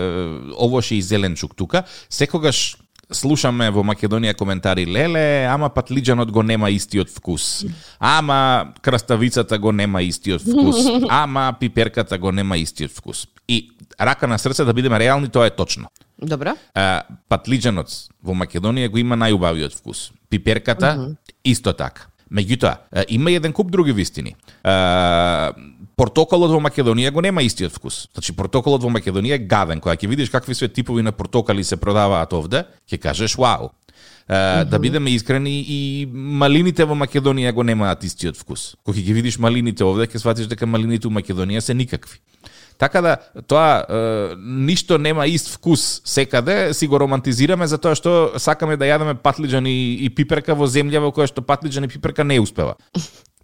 овоше 0.61 0.95
и 0.95 1.03
зеленчук 1.03 1.57
тука, 1.57 1.85
секогаш 2.11 2.77
слушаме 3.15 3.71
во 3.71 3.85
Македонија 3.85 4.35
коментари 4.35 4.87
леле, 4.87 5.47
ама 5.49 5.71
патлиџанот 5.71 6.31
го 6.33 6.43
нема 6.43 6.71
истиот 6.71 7.11
вкус. 7.11 7.65
Ама 7.99 8.73
краставицата 8.83 9.59
го 9.59 9.73
нема 9.73 10.03
истиот 10.03 10.43
вкус. 10.43 10.77
Ама 11.09 11.55
пиперката 11.61 12.19
го 12.19 12.33
нема 12.33 12.57
истиот 12.59 12.91
вкус. 12.91 13.27
И 13.49 13.71
рака 14.01 14.29
на 14.29 14.39
срце 14.39 14.65
да 14.65 14.73
бидеме 14.73 14.99
реални, 14.99 15.29
тоа 15.29 15.47
е 15.47 15.51
точно. 15.51 15.89
Добро. 16.23 16.55
А, 16.75 17.03
патлиџанот 17.29 17.91
во 18.23 18.35
Македонија 18.39 18.89
го 18.89 18.99
има 18.99 19.19
најубавиот 19.19 19.75
вкус. 19.75 20.13
Пиперката 20.31 20.95
uh 20.95 20.99
-huh. 20.99 21.17
исто 21.45 21.73
така. 21.73 22.07
Меѓутоа, 22.33 22.77
има 23.09 23.31
еден 23.31 23.53
куп 23.53 23.71
други 23.71 23.93
вистини. 23.93 24.37
А, 24.65 25.53
портокалот 25.97 26.51
во 26.51 26.61
Македонија 26.61 27.11
го 27.11 27.21
нема 27.21 27.43
истиот 27.43 27.73
вкус. 27.73 28.09
Значи, 28.15 28.33
портокалот 28.33 28.83
во 28.83 28.91
Македонија 28.91 29.35
е 29.35 29.47
гаден. 29.47 29.81
Кога 29.81 29.97
ќе 29.97 30.09
видиш 30.09 30.31
какви 30.31 30.55
све 30.55 30.69
типови 30.69 31.03
на 31.03 31.13
портокали 31.13 31.65
се 31.65 31.77
продаваат 31.77 32.33
овде, 32.33 32.65
ќе 32.91 32.99
кажеш 32.99 33.37
вау. 33.37 33.71
Uh, 34.29 34.35
mm 34.35 34.35
-hmm. 34.35 34.65
Да 34.65 34.79
бидеме 34.79 35.11
искрени 35.11 35.65
и 35.69 36.09
малините 36.13 36.85
во 36.85 36.95
Македонија 36.95 37.53
го 37.53 37.63
немаат 37.63 38.05
истиот 38.05 38.37
вкус. 38.37 38.77
Кога 38.85 38.99
ќе 38.99 39.03
ги 39.03 39.13
видиш 39.13 39.39
малините 39.39 39.85
овде, 39.85 40.07
ќе 40.07 40.19
сватиш 40.19 40.47
дека 40.47 40.67
малините 40.67 41.09
во 41.09 41.15
Македонија 41.15 41.61
се 41.61 41.75
никакви. 41.75 42.19
Така 42.83 43.01
да, 43.01 43.17
тоа 43.47 43.85
е, 43.87 44.35
ништо 44.43 44.99
нема 44.99 45.27
ист 45.27 45.55
вкус 45.55 46.03
секаде, 46.05 46.75
си 46.75 46.87
го 46.91 46.99
романтизираме 46.99 47.67
за 47.71 47.79
тоа 47.79 47.95
што 47.95 48.35
сакаме 48.43 48.75
да 48.75 48.89
јадеме 48.91 49.15
патлиџан 49.23 49.69
и, 49.71 50.03
и 50.03 50.11
пиперка 50.11 50.57
во 50.59 50.67
земја 50.67 51.05
во 51.05 51.13
која 51.15 51.31
што 51.31 51.47
патлиџан 51.47 51.87
и 51.87 51.93
пиперка 51.93 52.27
не 52.27 52.41
успева. 52.43 52.75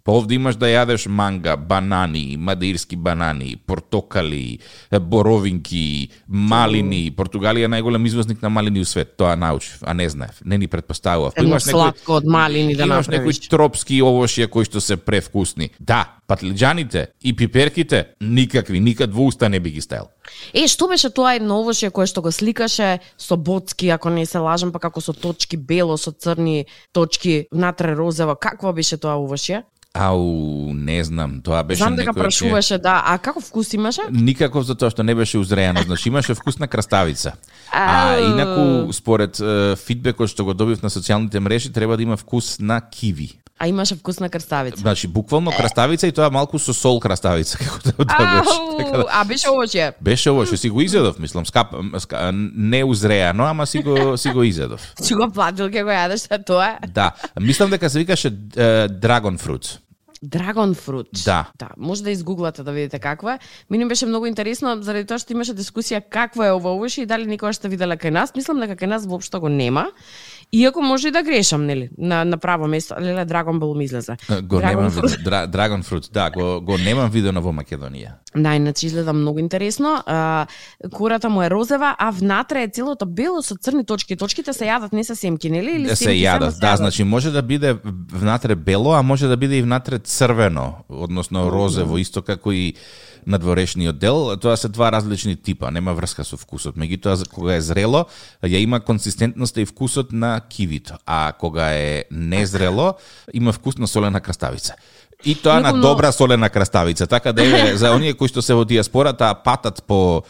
Па 0.03 0.11
овде 0.11 0.35
имаш 0.35 0.55
да 0.59 0.69
јадеш 0.69 1.07
манга, 1.07 1.55
банани, 1.57 2.37
мадирски 2.37 2.95
банани, 2.95 3.55
портокали, 3.55 4.59
боровинки, 4.91 6.09
малини. 6.27 7.09
Португалија 7.15 7.69
е 7.69 7.73
најголем 7.73 8.05
извозник 8.05 8.41
на 8.41 8.49
малини 8.49 8.81
у 8.81 8.85
свет. 8.85 9.15
Тоа 9.17 9.35
научив, 9.35 9.79
а 9.81 9.93
не 9.93 10.09
знаев. 10.09 10.41
Не 10.45 10.57
ни 10.57 10.67
предпоставува. 10.67 11.31
Едно 11.35 11.49
имаш 11.55 11.63
сладко 11.63 12.19
од 12.19 12.25
малини 12.25 12.75
да 12.75 12.83
имаш 12.83 13.07
направиш. 13.07 13.39
некои 13.39 13.49
тропски 13.49 14.01
овошја 14.01 14.47
кои 14.47 14.65
што 14.65 14.81
се 14.81 14.97
превкусни. 14.97 15.69
Да, 15.79 16.19
патлиџаните 16.29 17.07
и 17.21 17.33
пиперките 17.35 18.05
никакви, 18.21 18.79
никад 18.79 19.13
во 19.13 19.27
уста 19.27 19.49
не 19.49 19.59
би 19.59 19.71
ги 19.71 19.81
ставил. 19.81 20.09
Е, 20.53 20.67
што 20.67 20.87
беше 20.87 21.09
тоа 21.09 21.35
едно 21.39 21.59
овошје 21.63 21.89
кое 21.91 22.05
што 22.07 22.21
го 22.21 22.31
сликаше 22.31 22.99
со 23.17 23.37
боцки, 23.37 23.89
ако 23.89 24.09
не 24.09 24.25
се 24.25 24.39
лажам, 24.39 24.71
па 24.71 24.79
како 24.79 25.01
со 25.01 25.13
точки 25.13 25.57
бело, 25.57 25.97
со 25.97 26.11
црни 26.11 26.65
точки, 26.93 27.47
внатре 27.51 27.95
розево. 27.95 28.35
Какво 28.35 28.73
беше 28.73 28.97
тоа 28.97 29.17
овошје? 29.17 29.63
Ау, 29.93 30.73
не 30.73 31.03
знам, 31.03 31.41
тоа 31.41 31.63
беше 31.63 31.81
Знам 31.81 31.95
дека 31.95 32.13
прашуваше, 32.13 32.77
да. 32.77 33.01
А 33.05 33.17
како 33.17 33.41
вкус 33.41 33.73
имаше? 33.73 34.05
Никаков 34.13 34.67
затоа 34.69 34.93
што 34.93 35.01
не 35.03 35.15
беше 35.17 35.41
узреано, 35.41 35.81
значи 35.81 36.13
имаше 36.13 36.37
вкус 36.37 36.59
на 36.61 36.67
краставица. 36.69 37.33
А 37.73 38.13
Ау. 38.13 38.29
инаку 38.29 38.93
според 38.93 39.41
е, 39.41 39.73
фидбекот 39.75 40.29
што 40.29 40.45
го 40.45 40.53
добив 40.53 40.85
на 40.85 40.93
социјалните 40.93 41.41
мрежи 41.41 41.73
треба 41.73 41.97
да 41.97 42.05
има 42.05 42.17
вкус 42.17 42.59
на 42.59 42.81
киви. 42.81 43.39
А 43.59 43.67
имаше 43.67 43.95
вкус 43.95 44.19
на 44.19 44.29
крставица. 44.29 44.79
Значи 44.79 45.07
буквално 45.07 45.51
краставица 45.51 46.07
и 46.07 46.11
тоа 46.11 46.29
малку 46.29 46.59
со 46.59 46.73
сол 46.73 46.99
краставица 46.99 47.57
како 47.65 47.79
да 47.83 47.91
да 47.91 48.05
беше. 48.05 48.55
Така 48.77 48.97
да, 48.97 49.05
а 49.09 49.25
беше 49.25 49.47
овошје. 49.49 49.93
беше 50.01 50.29
ово 50.29 50.45
што 50.45 50.57
си 50.57 50.69
го 50.69 50.81
изедов, 50.81 51.19
мислам, 51.19 51.45
скап, 51.45 51.73
ска, 51.97 52.31
не 52.55 52.83
узреано, 52.83 53.43
ама 53.43 53.67
си 53.67 53.81
го 53.83 54.17
си 54.21 54.29
го 54.29 54.43
изедов. 54.43 54.93
Си 55.01 55.13
го 55.13 55.27
платил 55.33 55.67
ке 55.73 55.83
го 55.83 55.89
јадеш 55.89 56.29
за 56.29 56.39
тоа? 56.39 56.77
Да, 56.87 57.11
мислам 57.41 57.69
дека 57.69 57.89
се 57.89 57.99
викаше 57.99 58.29
драгон 58.87 59.37
фрут. 59.37 59.78
Драгон 60.23 60.73
фрут. 60.75 61.07
Да. 61.25 61.51
Да, 61.59 61.69
може 61.77 62.03
да 62.03 62.11
изгуглате 62.11 62.63
да 62.63 62.71
видите 62.71 62.99
какво 62.99 63.29
е. 63.29 63.39
Мене 63.69 63.85
беше 63.85 64.05
многу 64.05 64.25
интересно 64.25 64.81
заради 64.81 65.07
тоа 65.07 65.19
што 65.19 65.31
имаше 65.31 65.55
дискусија 65.55 66.03
какво 66.03 66.43
е 66.43 66.51
ова 66.51 66.75
овошје 66.75 67.07
и 67.07 67.09
дали 67.09 67.23
никогаш 67.25 67.55
сте 67.55 67.71
виделе 67.71 67.95
кај 67.95 68.11
нас. 68.11 68.35
Мислам 68.35 68.59
дека 68.59 68.75
кај 68.75 68.91
нас 68.91 69.07
воопшто 69.07 69.39
го 69.39 69.49
нема. 69.49 69.87
Иако 70.51 70.81
може 70.81 71.07
и 71.07 71.11
да 71.11 71.23
грешам, 71.23 71.65
нели? 71.65 71.89
На, 71.97 72.25
на 72.25 72.37
право 72.37 72.67
место. 72.67 72.95
Леле, 73.01 73.25
Драгон 73.25 73.59
Бол 73.59 73.75
ми 73.75 73.83
излезе. 73.83 74.17
Го 74.43 74.57
Драгон 74.57 74.83
немам 74.83 74.89
видено, 74.89 75.23
дра, 75.23 75.47
драгон 75.47 75.83
фрут, 75.83 76.09
да, 76.13 76.29
го, 76.29 76.61
го 76.61 76.77
немам 76.77 77.09
видено 77.09 77.41
во 77.41 77.53
Македонија. 77.53 78.17
Да, 78.35 78.55
иначе 78.55 78.87
изгледа 78.87 79.13
многу 79.13 79.39
интересно. 79.39 80.03
А, 80.05 80.47
кората 80.93 81.29
му 81.29 81.43
е 81.43 81.49
розева, 81.49 81.95
а 81.99 82.11
внатре 82.11 82.63
е 82.63 82.67
целото 82.67 83.05
бело 83.05 83.41
со 83.41 83.55
црни 83.55 83.85
точки. 83.85 84.17
Точките 84.17 84.53
се 84.53 84.65
јадат, 84.65 84.93
не 84.93 85.03
се 85.03 85.15
семки, 85.15 85.49
нели? 85.49 85.71
Или 85.71 85.95
се 85.95 86.17
јадат. 86.17 86.49
се 86.49 86.59
Да, 86.59 86.75
значи 86.75 87.03
може 87.03 87.31
да 87.31 87.41
биде 87.41 87.77
внатре 88.13 88.55
бело, 88.55 88.93
а 88.93 89.01
може 89.01 89.27
да 89.27 89.37
биде 89.37 89.57
и 89.57 89.61
внатре 89.61 89.99
црвено, 89.99 90.73
односно 90.89 91.51
розево, 91.51 91.97
исто 91.97 92.21
како 92.21 92.51
и 92.51 92.73
надворешниот 93.29 93.97
дел. 93.99 94.35
Тоа 94.41 94.57
се 94.57 94.67
два 94.67 94.91
различни 94.91 95.35
типа, 95.35 95.71
нема 95.71 95.93
врска 95.93 96.25
со 96.25 96.37
вкусот. 96.37 96.75
Меѓутоа 96.75 97.29
кога 97.29 97.55
е 97.55 97.61
зрело, 97.61 98.05
ја 98.43 98.57
има 98.57 98.79
консистентноста 98.79 99.61
и 99.61 99.65
вкусот 99.69 100.11
на 100.11 100.41
кивито, 100.49 100.97
а 101.05 101.33
кога 101.39 101.71
е 101.73 102.03
незрело, 102.11 102.95
има 103.33 103.53
вкус 103.53 103.77
на 103.77 103.87
солена 103.87 104.21
краставица. 104.21 104.73
И 105.25 105.35
тоа 105.35 105.59
на 105.59 105.59
Многу 105.59 105.77
но- 105.77 105.87
добра 105.89 106.11
солена 106.11 106.49
краставица, 106.49 107.07
така 107.07 107.33
да 107.33 107.43
е 107.43 107.75
за 107.77 107.91
оние 107.91 108.13
кои 108.13 108.27
што 108.27 108.41
се 108.41 108.55
во 108.55 108.63
диаспората 108.65 109.35
патат 109.43 109.83
по 109.83 110.23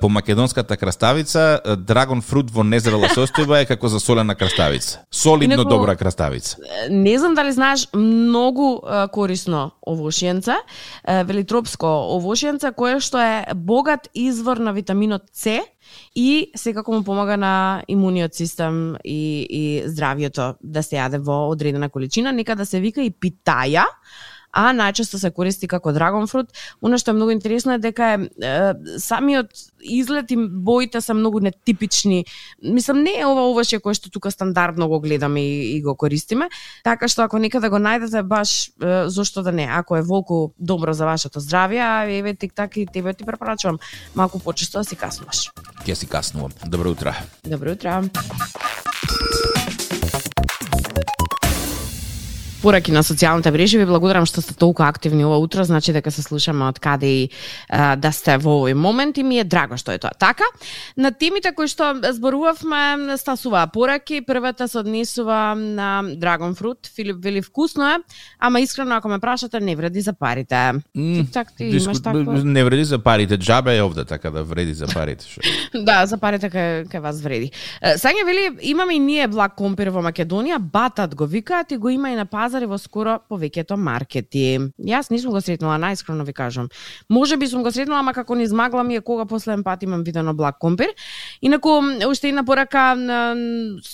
по 0.00 0.08
македонската 0.08 0.76
краставица, 0.76 1.60
драгон 1.76 2.22
фрут 2.22 2.50
во 2.50 2.64
незрела 2.64 3.08
состојба 3.12 3.60
е 3.62 3.66
како 3.68 3.88
за 3.88 4.00
солена 4.00 4.34
краставица. 4.34 5.02
Солидно 5.12 5.54
Инаку- 5.62 5.68
добра 5.68 5.96
краставица. 5.96 6.56
не 6.90 7.18
знам 7.18 7.34
дали 7.34 7.52
знаеш 7.52 7.88
многу 7.92 8.80
корисно 9.12 9.72
овошјенце, 9.86 10.54
а, 11.04 11.22
велитропско 11.24 11.86
овошјенце 11.86 12.72
кое 12.74 13.00
што 13.00 13.18
е 13.18 13.54
богат 13.54 14.08
извор 14.14 14.56
на 14.56 14.72
витаминот 14.72 15.22
С 15.32 15.60
и 16.14 16.50
секако 16.56 16.92
му 16.92 17.04
помага 17.04 17.36
на 17.36 17.82
имуниот 17.88 18.34
систем 18.34 18.96
и, 19.04 19.46
и 19.50 19.82
здравието 19.86 20.54
да 20.62 20.82
се 20.82 20.96
јаде 20.96 21.18
во 21.18 21.48
одредена 21.50 21.88
количина, 21.88 22.32
нека 22.32 22.56
да 22.56 22.66
се 22.66 22.80
вика 22.80 23.02
и 23.02 23.10
питаја, 23.10 23.84
а 24.56 24.72
најчесто 24.72 25.20
се 25.20 25.30
користи 25.30 25.68
како 25.68 25.92
драгон 25.92 26.26
фрут. 26.30 26.54
Оно 26.80 26.96
што 26.98 27.12
е 27.12 27.18
многу 27.18 27.34
интересно 27.34 27.76
е 27.76 27.82
дека 27.82 28.08
е, 28.16 28.28
е 28.40 28.98
самиот 29.02 29.52
изглед 29.84 30.30
и 30.32 30.36
боите 30.36 31.00
се 31.00 31.14
многу 31.14 31.40
нетипични. 31.44 32.24
Мислам 32.62 33.02
не 33.04 33.18
е 33.20 33.26
ова 33.28 33.44
овошје 33.52 33.82
кое 33.84 33.94
што 33.94 34.10
тука 34.10 34.32
стандардно 34.32 34.88
го 34.88 35.00
гледаме 35.00 35.44
и, 35.44 35.76
и 35.76 35.82
го 35.84 35.94
користиме, 35.94 36.48
така 36.84 37.08
што 37.08 37.26
ако 37.26 37.38
некаде 37.38 37.68
го 37.68 37.76
најдете 37.76 38.24
баш 38.24 38.72
е, 38.80 39.08
зошто 39.12 39.44
да 39.44 39.52
не, 39.52 39.68
ако 39.68 40.00
е 40.00 40.02
волку 40.02 40.56
добро 40.58 40.96
за 40.96 41.04
вашето 41.04 41.40
здравје, 41.40 41.84
а 41.84 42.08
еве 42.08 42.34
тик 42.34 42.54
так 42.54 42.76
и 42.76 42.86
тебе 42.86 43.14
ти 43.14 43.24
препорачувам 43.24 43.78
малку 44.14 44.38
почесто 44.40 44.78
да 44.80 44.84
си 44.84 44.96
каснуваш. 44.96 45.50
Ќе 45.84 45.94
си 45.94 46.08
каснувам. 46.08 46.56
Добро 46.66 46.90
утро. 46.96 47.12
Добро 47.44 47.76
утро. 47.76 48.02
Пораки 52.66 52.90
на 52.90 53.04
социјалните 53.06 53.52
мрежи. 53.54 53.78
Ви 53.78 53.86
благодарам 53.86 54.26
што 54.26 54.42
сте 54.42 54.56
толку 54.58 54.82
активни 54.82 55.22
ова 55.24 55.38
утро, 55.38 55.62
значи 55.64 55.92
дека 55.94 56.10
се 56.10 56.24
слушаме 56.24 56.66
од 56.66 56.80
каде 56.82 57.06
и 57.06 57.20
а, 57.70 57.94
да 57.94 58.10
сте 58.10 58.34
во 58.42 58.56
овој 58.58 58.74
момент 58.74 59.18
и 59.18 59.22
ми 59.22 59.38
е 59.38 59.44
драго 59.46 59.78
што 59.78 59.94
е 59.94 60.00
тоа 60.02 60.10
така. 60.18 60.48
На 60.98 61.12
темите 61.14 61.52
кои 61.54 61.70
што 61.70 61.94
зборувавме 62.02 63.14
стасуваа 63.20 63.70
пораки. 63.70 64.18
Првата 64.26 64.66
се 64.68 64.80
однесува 64.82 65.54
на 65.54 66.02
Dragon 66.18 66.56
Fruit. 66.58 66.90
Филип 66.90 67.22
вели 67.22 67.42
вкусно 67.42 67.86
е, 67.86 67.98
ама 68.40 68.60
искрено 68.60 68.96
ако 68.96 69.08
ме 69.08 69.18
прашате 69.22 69.60
не 69.60 69.76
вреди 69.76 70.00
за 70.00 70.12
парите. 70.12 70.72
Тик 70.94 71.30
так 71.32 71.54
ти 71.56 71.70
Диску- 71.70 71.84
имаш 71.84 72.02
такво. 72.02 72.32
Не 72.32 72.64
вреди 72.64 72.84
за 72.84 72.98
парите, 72.98 73.36
джабе 73.38 73.76
е 73.76 73.82
овде, 73.82 74.04
така 74.04 74.30
да 74.30 74.42
вреди 74.42 74.74
за 74.74 74.86
парите. 74.86 75.26
Шо. 75.28 75.40
Да, 75.86 76.06
за 76.06 76.18
парите 76.18 76.50
кај, 76.50 76.88
кај 76.90 77.00
вас 77.00 77.20
вреди. 77.22 77.50
Сега 77.96 78.26
вели, 78.26 78.50
имаме 78.62 78.94
и 78.94 78.98
ние 78.98 79.28
благ 79.28 79.54
компир 79.54 79.92
во 79.94 80.02
Македонија, 80.02 80.58
батат 80.58 81.14
го 81.14 81.26
викаат 81.26 81.70
и 81.72 81.76
го 81.76 81.88
има 81.88 82.10
и 82.10 82.16
на 82.16 82.26
пазари 82.56 82.66
во 82.70 82.78
скоро 82.78 83.18
повеќето 83.28 83.76
маркети. 83.76 84.72
Јас 84.80 85.10
не 85.10 85.18
сум 85.20 85.34
го 85.34 85.40
сретнала, 85.44 85.76
најскрено 85.76 86.24
ви 86.24 86.32
кажам. 86.32 86.68
Може 87.08 87.36
би 87.36 87.46
сум 87.46 87.62
го 87.62 87.70
сретнала, 87.70 88.00
ама 88.00 88.14
како 88.14 88.34
не 88.34 88.44
измагла 88.44 88.82
ми 88.82 88.96
е 88.96 89.00
кога 89.00 89.26
последен 89.26 89.62
пат 89.62 89.82
имам 89.82 90.04
видено 90.04 90.32
благ 90.34 90.56
компир. 90.58 90.88
Инаку, 91.42 91.82
уште 92.08 92.28
една 92.28 92.44
порака, 92.44 92.94
на, 92.96 93.34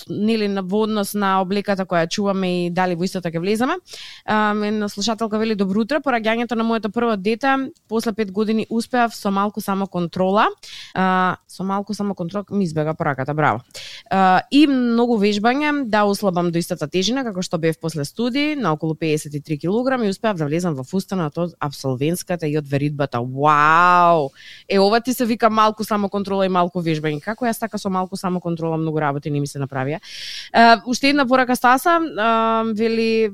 нели, 0.08 0.48
на 0.48 0.62
во 0.62 0.84
однос 0.86 1.14
на 1.14 1.40
облеката 1.42 1.84
која 1.84 2.06
чуваме 2.06 2.66
и 2.66 2.70
дали 2.70 2.94
во 2.94 3.04
истата 3.04 3.30
ќе 3.30 3.40
влеземе. 3.42 3.80
Една 4.28 4.88
слушателка 4.88 5.38
вели, 5.38 5.54
добро 5.58 5.82
утро, 5.82 5.98
пораѓањето 5.98 6.54
на 6.54 6.62
моето 6.64 6.90
прво 6.90 7.16
дете, 7.16 7.72
после 7.88 8.12
пет 8.12 8.30
години 8.30 8.66
успеав 8.70 9.14
со 9.14 9.30
малку 9.30 9.60
самоконтрола, 9.60 10.46
а, 10.94 11.36
со 11.48 11.64
малку 11.64 11.94
самоконтрола 11.94 12.44
ми 12.50 12.64
избега 12.64 12.94
пораката, 12.94 13.34
браво. 13.34 13.60
А, 14.10 14.42
и 14.52 14.66
многу 14.66 15.18
вежбање 15.18 15.88
да 15.90 16.04
ослабам 16.04 16.52
до 16.52 16.58
истата 16.58 16.86
тежина 16.86 17.24
како 17.24 17.42
што 17.42 17.58
бев 17.58 17.80
после 17.80 18.04
студии 18.04 18.51
на 18.56 18.72
околу 18.72 18.94
53 18.94 19.58
кг 19.60 20.04
и 20.04 20.08
успеав 20.08 20.36
да 20.36 20.46
влезам 20.46 20.74
во 20.74 20.84
фустанот 20.84 21.38
од 21.38 21.54
абсолвентската 21.60 22.46
и 22.46 22.56
од 22.58 22.68
веридбата. 22.68 23.20
Вау! 23.20 24.30
Е 24.68 24.78
ова 24.78 25.00
ти 25.00 25.14
се 25.14 25.26
вика 25.26 25.50
малку 25.50 25.84
самоконтрола 25.84 26.46
и 26.46 26.48
малку 26.48 26.82
вежбање. 26.82 27.20
Како 27.20 27.46
јас 27.46 27.60
така 27.60 27.78
со 27.78 27.90
малку 27.90 28.16
самоконтрола 28.16 28.76
многу 28.76 29.00
работи 29.00 29.30
не 29.30 29.40
ми 29.40 29.46
се 29.46 29.58
направија. 29.58 30.00
Е, 30.52 30.76
уште 30.86 31.08
една 31.08 31.26
порака 31.26 31.56
Стаса, 31.56 32.00
а, 32.18 32.64
вели 32.74 33.30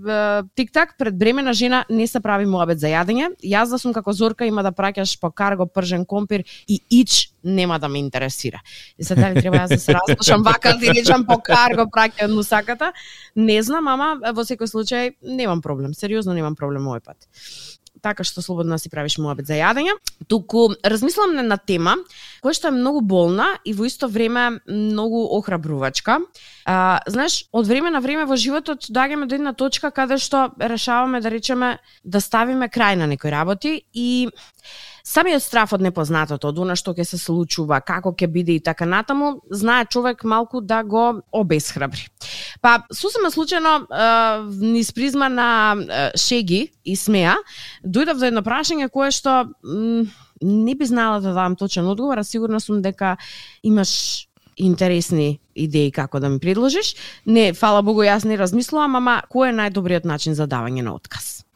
тик-так 0.57 0.99
пред 0.99 1.19
бремена 1.19 1.53
жена 1.53 1.85
не 1.91 2.07
се 2.07 2.21
прави 2.21 2.47
муабет 2.47 2.81
за 2.81 2.89
јадење. 2.89 3.35
Јас 3.45 3.71
да 3.71 3.79
сум 3.79 3.93
како 3.93 4.13
Зорка 4.13 4.47
има 4.47 4.63
да 4.63 4.73
праќаш 4.73 5.19
по 5.21 5.31
карго 5.31 5.67
пржен 5.67 6.05
компир 6.05 6.45
и 6.69 6.81
ич 6.91 7.31
нема 7.45 7.79
да 7.79 7.89
ме 7.89 7.99
интересира. 7.99 8.61
И 8.99 9.05
се 9.05 9.15
дали 9.15 9.41
треба 9.41 9.65
јас 9.65 9.69
да 9.69 9.79
се 9.79 9.95
разлушам 9.95 10.43
вака 10.43 10.75
да 10.81 10.93
речам 10.93 11.27
по 11.27 11.39
карго 11.39 11.89
праќа 11.91 12.25
од 12.25 12.35
мусаката. 12.35 12.93
Не 13.37 13.63
знам, 13.63 13.89
ама 13.89 14.17
во 14.33 14.45
секој 14.45 14.71
случај 14.71 15.15
немам 15.23 15.63
проблем. 15.63 15.95
Сериозно 15.95 16.35
немам 16.35 16.57
проблем 16.57 16.89
овој 16.89 17.05
пат 17.05 17.29
така 18.03 18.25
што 18.25 18.43
слободно 18.43 18.77
да 18.77 18.79
си 18.79 18.91
правиш 18.91 19.19
муабет 19.19 19.47
за 19.47 19.59
јадење. 19.59 19.95
Туку 20.29 20.69
размислам 20.85 21.35
на, 21.37 21.43
на 21.43 21.59
тема 21.59 21.97
која 22.45 22.55
што 22.57 22.71
е 22.71 22.77
многу 22.77 23.03
болна 23.03 23.51
и 23.65 23.75
во 23.75 23.87
исто 23.89 24.09
време 24.09 24.61
многу 24.67 25.25
охрабрувачка. 25.39 26.21
А, 26.65 27.01
знаеш, 27.07 27.45
од 27.53 27.67
време 27.67 27.91
на 27.91 28.01
време 28.05 28.27
во 28.29 28.37
животот 28.37 28.89
доаѓаме 28.91 29.29
до 29.29 29.39
една 29.39 29.53
точка 29.53 29.91
каде 29.91 30.19
што 30.23 30.49
решаваме 30.61 31.21
да 31.21 31.31
речеме 31.31 31.79
да 32.05 32.21
ставиме 32.21 32.69
крај 32.69 33.03
на 33.03 33.07
некои 33.07 33.35
работи 33.35 33.83
и 33.93 34.29
самиот 35.09 35.43
страф 35.43 35.73
од 35.73 35.85
непознатото, 35.85 36.51
од 36.53 36.61
она 36.61 36.77
што 36.79 36.93
ќе 36.97 37.07
се 37.09 37.19
случува, 37.21 37.81
како 37.81 38.13
ќе 38.13 38.29
биде 38.33 38.59
и 38.59 38.63
така 38.65 38.87
натаму, 38.89 39.39
знае 39.51 39.89
човек 39.89 40.25
малку 40.25 40.61
да 40.61 40.83
го 40.85 41.23
обесхрабри. 41.33 42.09
Па, 42.61 42.83
сусема 42.93 43.33
случајно, 43.33 43.75
е, 43.89 44.09
низ 44.75 44.93
призма 44.93 45.29
на 45.33 45.51
шеги 46.17 46.69
и 46.85 46.97
смеа, 46.97 47.39
дојдов 47.85 48.21
до 48.21 48.29
едно 48.29 48.45
прашање 48.45 48.91
кое 48.93 49.11
што 49.15 49.45
не 50.43 50.75
би 50.75 50.87
знала 50.87 51.21
да 51.21 51.33
дадам 51.33 51.57
точен 51.57 51.89
одговор, 51.89 52.19
а 52.19 52.25
сигурна 52.25 52.61
сум 52.61 52.83
дека 52.83 53.17
имаш 53.63 54.29
интересни 54.59 55.41
идеи 55.55 55.91
како 55.91 56.21
да 56.21 56.29
ми 56.29 56.39
предложиш. 56.39 56.95
Не, 57.27 57.53
фала 57.55 57.83
Богу, 57.83 58.03
јас 58.03 58.27
не 58.27 58.37
размислувам, 58.37 58.99
ама 58.99 59.23
кој 59.31 59.53
е 59.53 59.59
најдобриот 59.59 60.05
начин 60.05 60.35
за 60.35 60.47
давање 60.51 60.83
на 60.83 60.95
отказ? 60.95 61.48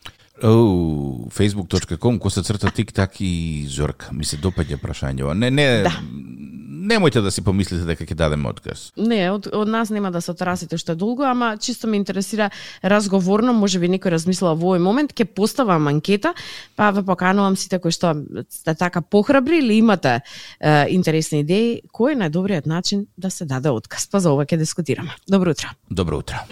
Оу, 0.42 1.28
facebook.com, 1.30 2.18
коса 2.18 2.42
црта 2.42 2.70
тик 2.70 2.92
так 2.92 3.20
и 3.20 3.66
Зорка. 3.68 4.08
Ми 4.12 4.24
се 4.24 4.36
допаѓа 4.36 4.78
прашањето. 4.80 5.34
Не, 5.34 5.50
не, 5.50 5.82
Да. 5.82 5.92
немојте 6.82 7.20
да 7.22 7.30
си 7.30 7.44
помислите 7.44 7.84
дека 7.86 8.02
ќе 8.04 8.14
дадеме 8.14 8.48
отказ. 8.48 8.90
Не, 8.96 9.30
од, 9.30 9.46
од 9.52 9.68
нас 9.68 9.90
нема 9.90 10.10
да 10.10 10.20
се 10.20 10.32
отрасите 10.32 10.78
што 10.78 10.96
долго, 10.98 11.22
ама 11.22 11.56
чисто 11.60 11.86
ме 11.86 11.96
интересира 11.96 12.50
разговорно, 12.82 13.52
може 13.52 13.78
би 13.78 13.86
некој 13.92 14.10
размислува 14.16 14.54
во 14.58 14.72
овој 14.72 14.82
момент, 14.82 15.14
ќе 15.14 15.24
поставам 15.30 15.86
анкета, 15.86 16.34
па 16.74 16.90
ве 16.90 17.04
поканувам 17.06 17.54
сите 17.56 17.78
кои 17.78 17.92
што 17.92 18.16
сте 18.50 18.74
така 18.74 19.00
похрабри 19.00 19.58
или 19.62 19.78
имате 19.78 20.22
е, 20.58 20.86
интересни 20.90 21.44
идеи, 21.46 21.82
кој 21.92 22.16
е 22.16 22.20
најдобриот 22.24 22.66
начин 22.66 23.06
да 23.16 23.30
се 23.30 23.44
даде 23.44 23.70
отказ? 23.70 24.08
Па 24.10 24.18
за 24.18 24.32
ова 24.32 24.42
ќе 24.48 24.58
дискутираме. 24.58 25.14
Добро 25.28 25.50
утро. 25.54 25.68
Добро 25.90 26.18
утро. 26.18 26.42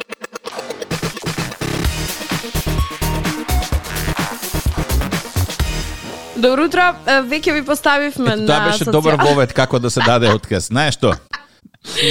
Добро 6.40 6.64
утро, 6.64 6.80
веќе 7.28 7.52
ви 7.52 7.62
поставивме 7.64 8.32
Ето, 8.32 8.40
на 8.40 8.47
тоа 8.47 8.61
беше 8.70 8.85
социјал- 8.85 8.92
добар 8.92 9.14
вовет 9.28 9.52
како 9.52 9.78
да 9.78 9.90
се 9.90 10.00
даде 10.00 10.32
отказ. 10.32 10.68
Знаеш 10.68 10.94
што? 10.97 11.12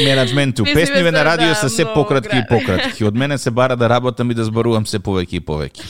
Менеджменту, 0.05 0.63
песниве 0.63 1.11
на 1.11 1.25
радио 1.25 1.49
да, 1.49 1.55
се 1.55 1.69
се 1.69 1.85
пократки 1.85 2.37
и 2.37 2.43
пократки. 2.49 3.05
Од 3.05 3.15
мене 3.15 3.37
се 3.37 3.51
бара 3.51 3.75
да 3.77 3.89
работам 3.89 4.31
и 4.31 4.33
да 4.33 4.45
зборувам 4.45 4.85
се 4.85 4.99
повеќе 4.99 5.33
и 5.33 5.41
повеќе. 5.41 5.83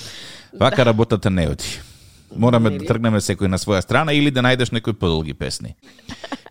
Вака 0.60 0.86
работата 0.86 1.30
не 1.30 1.48
оди. 1.48 1.80
Мораме 2.36 2.70
да 2.70 2.86
тргнеме 2.86 3.20
секој 3.20 3.48
на 3.48 3.58
своја 3.58 3.82
страна 3.82 4.14
или 4.14 4.32
да 4.32 4.42
најдеш 4.46 4.72
некои 4.72 4.94
подолги 4.94 5.34
песни. 5.34 5.76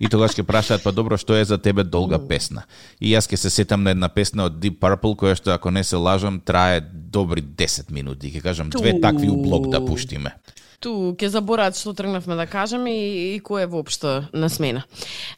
И 0.01 0.09
тогаш 0.09 0.35
ќе 0.35 0.43
прашаат, 0.43 0.83
па 0.83 0.93
добро, 0.93 1.17
што 1.17 1.37
е 1.37 1.45
за 1.45 1.59
тебе 1.59 1.85
долга 1.85 2.19
песна? 2.19 2.65
И 3.01 3.15
јас 3.15 3.31
ќе 3.31 3.37
се 3.37 3.51
сетам 3.51 3.83
на 3.83 3.91
една 3.91 4.09
песна 4.09 4.45
од 4.45 4.59
Deep 4.59 4.79
Purple, 4.79 5.15
која 5.17 5.37
што, 5.37 5.53
ако 5.55 5.71
не 5.71 5.85
се 5.85 5.97
лажам, 5.97 6.41
трае 6.41 6.81
добри 6.93 7.43
10 7.43 7.91
минути. 7.91 8.33
Ќе 8.35 8.43
кажам, 8.43 8.71
две 8.71 9.01
такви 9.01 9.31
у 9.31 9.37
блок 9.43 9.71
да 9.71 9.85
пуштиме. 9.85 10.35
Ту 10.81 11.15
ќе 11.19 11.33
забораат 11.35 11.75
што 11.75 11.95
тргнавме 11.97 12.37
да 12.39 12.47
кажеме 12.47 12.93
и, 12.95 13.35
и 13.35 13.41
кој 13.43 13.67
е 13.67 13.71
воопшто 13.71 14.13
на 14.33 14.51
смена. 14.51 14.85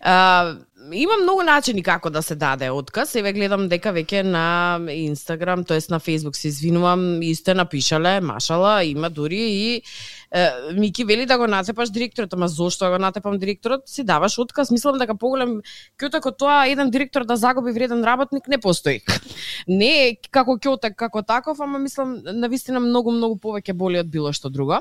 А, 0.00 0.56
има 0.92 1.16
многу 1.22 1.42
начини 1.42 1.82
како 1.82 2.10
да 2.10 2.22
се 2.22 2.34
даде 2.34 2.70
отказ. 2.70 3.14
Еве 3.16 3.32
гледам 3.32 3.68
дека 3.68 3.92
веќе 3.92 4.22
на 4.22 4.80
Инстаграм, 4.92 5.64
тоест 5.64 5.90
на 5.90 6.00
Facebook 6.00 6.36
се 6.36 6.48
извинувам, 6.48 7.22
и 7.22 7.34
сте 7.34 7.54
напишале, 7.54 8.20
машала, 8.20 8.84
има 8.84 9.10
дури 9.10 9.40
и 9.40 9.82
е, 10.30 10.50
Мики 10.74 11.04
вели 11.04 11.26
да 11.26 11.38
го 11.38 11.46
натепаш 11.46 11.90
директорот, 11.90 12.32
ама 12.32 12.48
зошто 12.48 12.84
да 12.84 12.90
го 12.90 12.98
натепам 12.98 13.38
директорот? 13.38 13.88
Си 13.88 14.04
даваш 14.04 14.38
отказ, 14.38 14.70
мислам 14.70 14.98
дека 14.98 15.14
поголем 15.14 15.60
кјотек 15.98 16.20
како 16.20 16.30
тоа 16.36 16.66
еден 16.68 16.90
директор 16.90 17.24
да 17.24 17.36
загуби 17.36 17.72
вреден 17.72 18.04
работник 18.04 18.48
не 18.48 18.58
постои. 18.58 19.00
не 19.68 19.90
е 20.08 20.16
како 20.30 20.58
кјотек 20.60 20.94
како 20.94 21.22
таков, 21.22 21.60
ама 21.60 21.78
мислам 21.78 22.18
на 22.24 22.48
вистина 22.48 22.80
многу 22.80 23.10
многу 23.10 23.38
повеќе 23.40 23.72
боли 23.72 23.98
од 23.98 24.10
било 24.10 24.32
што 24.32 24.50
друго. 24.50 24.80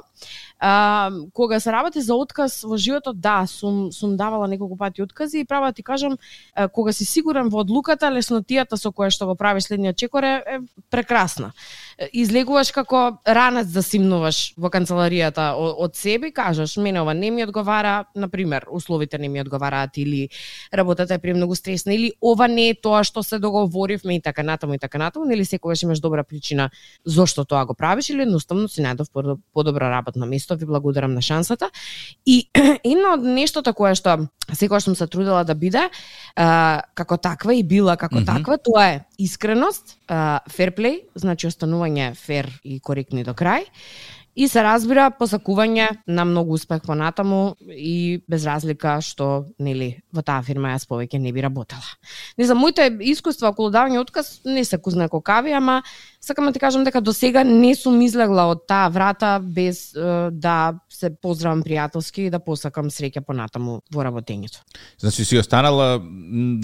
А, 0.59 1.11
кога 1.33 1.59
се 1.59 1.71
работи 1.71 2.01
за 2.01 2.15
отказ 2.15 2.63
во 2.63 2.77
животот, 2.77 3.19
да, 3.19 3.45
сум 3.47 3.91
сум 3.91 4.17
давала 4.17 4.47
неколку 4.47 4.77
пати 4.77 5.01
откази 5.01 5.39
и 5.39 5.45
права 5.45 5.71
ти 5.73 5.83
кажам, 5.83 6.17
кога 6.73 6.91
си 6.91 7.05
сигурен 7.05 7.49
во 7.49 7.63
одлуката, 7.63 8.11
леснотијата 8.11 8.77
со 8.77 8.91
која 8.91 9.09
што 9.09 9.25
го 9.25 9.35
правиш 9.35 9.69
следниот 9.69 9.97
чекор 9.97 10.23
е, 10.23 10.35
е 10.45 10.59
прекрасна. 10.89 11.53
Излегуваш 12.13 12.71
како 12.71 13.19
ранец 13.27 13.67
да 13.75 13.81
симнуваш 13.83 14.53
во 14.55 14.69
канцеларијата 14.71 15.51
од, 15.59 15.97
себе 15.99 16.29
и 16.29 16.33
кажеш, 16.33 16.77
мене 16.79 17.01
ова 17.01 17.13
не 17.13 17.27
ми 17.31 17.43
одговара, 17.43 18.05
на 18.15 18.29
пример, 18.29 18.65
условите 18.71 19.17
не 19.17 19.27
ми 19.27 19.41
одговараат 19.41 19.97
или 19.97 20.29
работата 20.73 21.13
е 21.13 21.19
премногу 21.19 21.55
стресна 21.55 21.93
или 21.93 22.13
ова 22.21 22.47
не 22.47 22.69
е 22.69 22.75
тоа 22.75 23.03
што 23.03 23.23
се 23.23 23.39
договоривме 23.39 24.15
и 24.15 24.21
така 24.21 24.43
натаму 24.43 24.73
и 24.73 24.79
така 24.79 24.97
натаму, 24.97 25.25
нели 25.25 25.45
секогаш 25.45 25.83
имаш 25.83 25.99
добра 25.99 26.23
причина 26.23 26.69
зошто 27.05 27.45
тоа 27.45 27.65
го 27.65 27.73
правиш 27.73 28.09
или 28.09 28.21
едноставно 28.21 28.69
си 28.69 28.81
најдов 28.81 29.11
подо- 29.11 29.39
подобро 29.53 29.91
работно 29.91 30.25
место, 30.25 30.55
ви 30.55 30.65
благодарам 30.65 31.13
на 31.13 31.21
шансата. 31.21 31.69
И 32.25 32.47
едно 32.83 33.13
од 33.19 33.23
нештото 33.23 33.73
кое 33.73 33.95
што 33.95 34.29
секогаш 34.53 34.87
сум 34.87 34.95
се 34.95 35.07
трудела 35.07 35.43
да 35.43 35.55
биде 35.55 35.89
а, 36.35 36.81
како 36.95 37.17
таква 37.17 37.53
и 37.53 37.63
била 37.63 37.97
како 37.97 38.15
Мгм. 38.15 38.25
таква, 38.25 38.57
тоа 38.57 38.87
е 38.87 39.08
искреност, 39.19 39.97
а, 40.07 40.39
fair 40.47 40.71
play, 40.75 41.01
значи 41.15 41.49
останување 41.49 42.13
фер 42.15 42.47
и 42.63 42.79
коректни 42.79 43.25
до 43.27 43.35
крај, 43.35 43.67
и 44.35 44.47
се 44.47 44.63
разбира 44.63 45.09
посакување 45.11 45.87
на 46.07 46.25
многу 46.25 46.53
успех 46.53 46.81
понатаму 46.85 47.55
и 47.67 48.21
без 48.27 48.45
разлика 48.45 48.99
што 49.01 49.45
нели 49.59 50.01
во 50.13 50.23
таа 50.25 50.43
фирма 50.45 50.75
јас 50.75 50.87
повеќе 50.89 51.19
не 51.19 51.33
би 51.33 51.41
работела. 51.41 51.83
Не 52.37 52.45
знам, 52.45 52.61
моите 52.63 52.87
искуства 53.11 53.49
околу 53.49 53.71
давање 53.73 53.99
отказ 53.99 54.39
не 54.45 54.63
се 54.65 54.77
кузна 54.77 55.09
кокави, 55.09 55.51
ама 55.51 55.81
сакам 56.21 56.45
да 56.45 56.53
ти 56.53 56.59
кажам 56.59 56.83
дека 56.83 57.01
до 57.01 57.13
сега 57.13 57.43
не 57.43 57.75
сум 57.75 58.01
излегла 58.01 58.49
од 58.51 58.65
таа 58.67 58.89
врата 58.89 59.39
без 59.39 59.95
е, 59.95 60.29
да 60.31 60.79
се 60.89 61.09
поздравам 61.15 61.63
пријателски 61.63 62.27
и 62.27 62.33
да 62.33 62.39
посакам 62.39 62.89
среќа 62.89 63.25
понатаму 63.25 63.81
во 63.91 64.03
работењето. 64.05 64.63
Значи 64.99 65.25
си 65.25 65.39
останала 65.39 65.97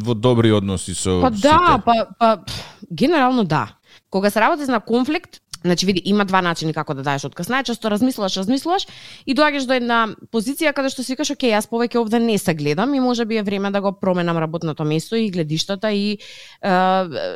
во 0.04 0.13
добри 0.13 0.51
односи 0.51 0.95
со 0.95 1.21
Па 1.21 1.30
да, 1.30 1.39
сите. 1.39 1.82
па, 1.86 1.95
па 2.19 2.38
пф, 2.45 2.62
генерално 2.91 3.43
да. 3.43 3.67
Кога 4.10 4.30
се 4.30 4.41
работи 4.41 4.63
на 4.71 4.80
конфликт, 4.80 5.41
Значи, 5.65 5.86
види, 5.86 6.01
има 6.06 6.25
два 6.25 6.41
начини 6.41 6.73
како 6.73 6.93
да 6.93 7.01
даеш 7.01 7.23
отказ. 7.25 7.47
Најчесто 7.49 7.89
размислуваш, 7.89 8.38
размислуваш 8.38 8.86
и 9.25 9.34
доаѓаш 9.34 9.65
до 9.65 9.73
една 9.73 9.99
позиција 10.30 10.75
каде 10.78 10.91
што 10.93 11.01
си 11.01 11.15
викаш, 11.15 11.32
окей, 11.34 11.56
јас 11.56 11.65
повеќе 11.71 11.97
овде 11.97 12.19
не 12.21 12.38
се 12.38 12.54
гледам 12.54 12.93
и 12.93 12.99
може 13.01 13.25
би 13.25 13.39
е 13.41 13.43
време 13.43 13.71
да 13.73 13.82
го 13.82 13.91
променам 13.97 14.38
работното 14.38 14.86
место 14.86 15.15
и 15.15 15.32
гледиштата 15.34 15.89
и 15.91 16.12
е, 16.13 16.75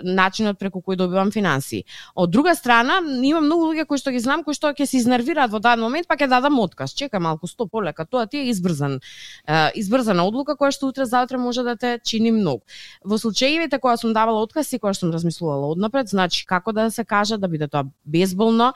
начинот 0.05 0.59
преку 0.59 0.83
кој 0.85 0.99
добивам 1.01 1.31
финансии. 1.31 1.83
Од 2.15 2.29
друга 2.29 2.53
страна, 2.55 2.99
има 3.23 3.41
многу 3.41 3.71
луѓе 3.71 3.87
кои 3.89 3.97
што 3.97 4.13
ги 4.13 4.21
знам, 4.21 4.43
кои 4.45 4.53
што 4.53 4.75
ќе 4.77 4.85
се 4.85 5.01
изнервираат 5.01 5.49
во 5.49 5.57
даден 5.57 5.81
момент, 5.81 6.05
па 6.05 6.13
ќе 6.13 6.29
дадам 6.29 6.59
отказ. 6.61 6.93
Чека 6.93 7.19
малку, 7.19 7.49
сто 7.49 7.65
полека, 7.65 8.05
тоа 8.05 8.27
ти 8.29 8.43
е 8.43 8.53
избрзан, 8.53 8.99
е, 9.47 9.71
избрзана 9.73 10.27
одлука 10.29 10.53
која 10.53 10.69
што 10.69 10.93
утре 10.93 11.09
заутре 11.09 11.41
може 11.41 11.65
да 11.65 11.75
те 11.75 11.97
чини 12.05 12.29
многу. 12.31 12.61
Во 13.03 13.17
случаевите 13.17 13.81
кога 13.81 13.97
сум 13.97 14.13
давала 14.13 14.45
отказ, 14.45 14.69
секогаш 14.69 15.01
сум 15.01 15.09
размислувала 15.09 15.73
однапред, 15.73 16.13
значи 16.13 16.45
како 16.45 16.71
да 16.71 16.91
се 16.91 17.01
каже 17.03 17.41
да 17.41 17.47
биде 17.47 17.67
тоа 17.67 17.89
безболно, 18.19 18.73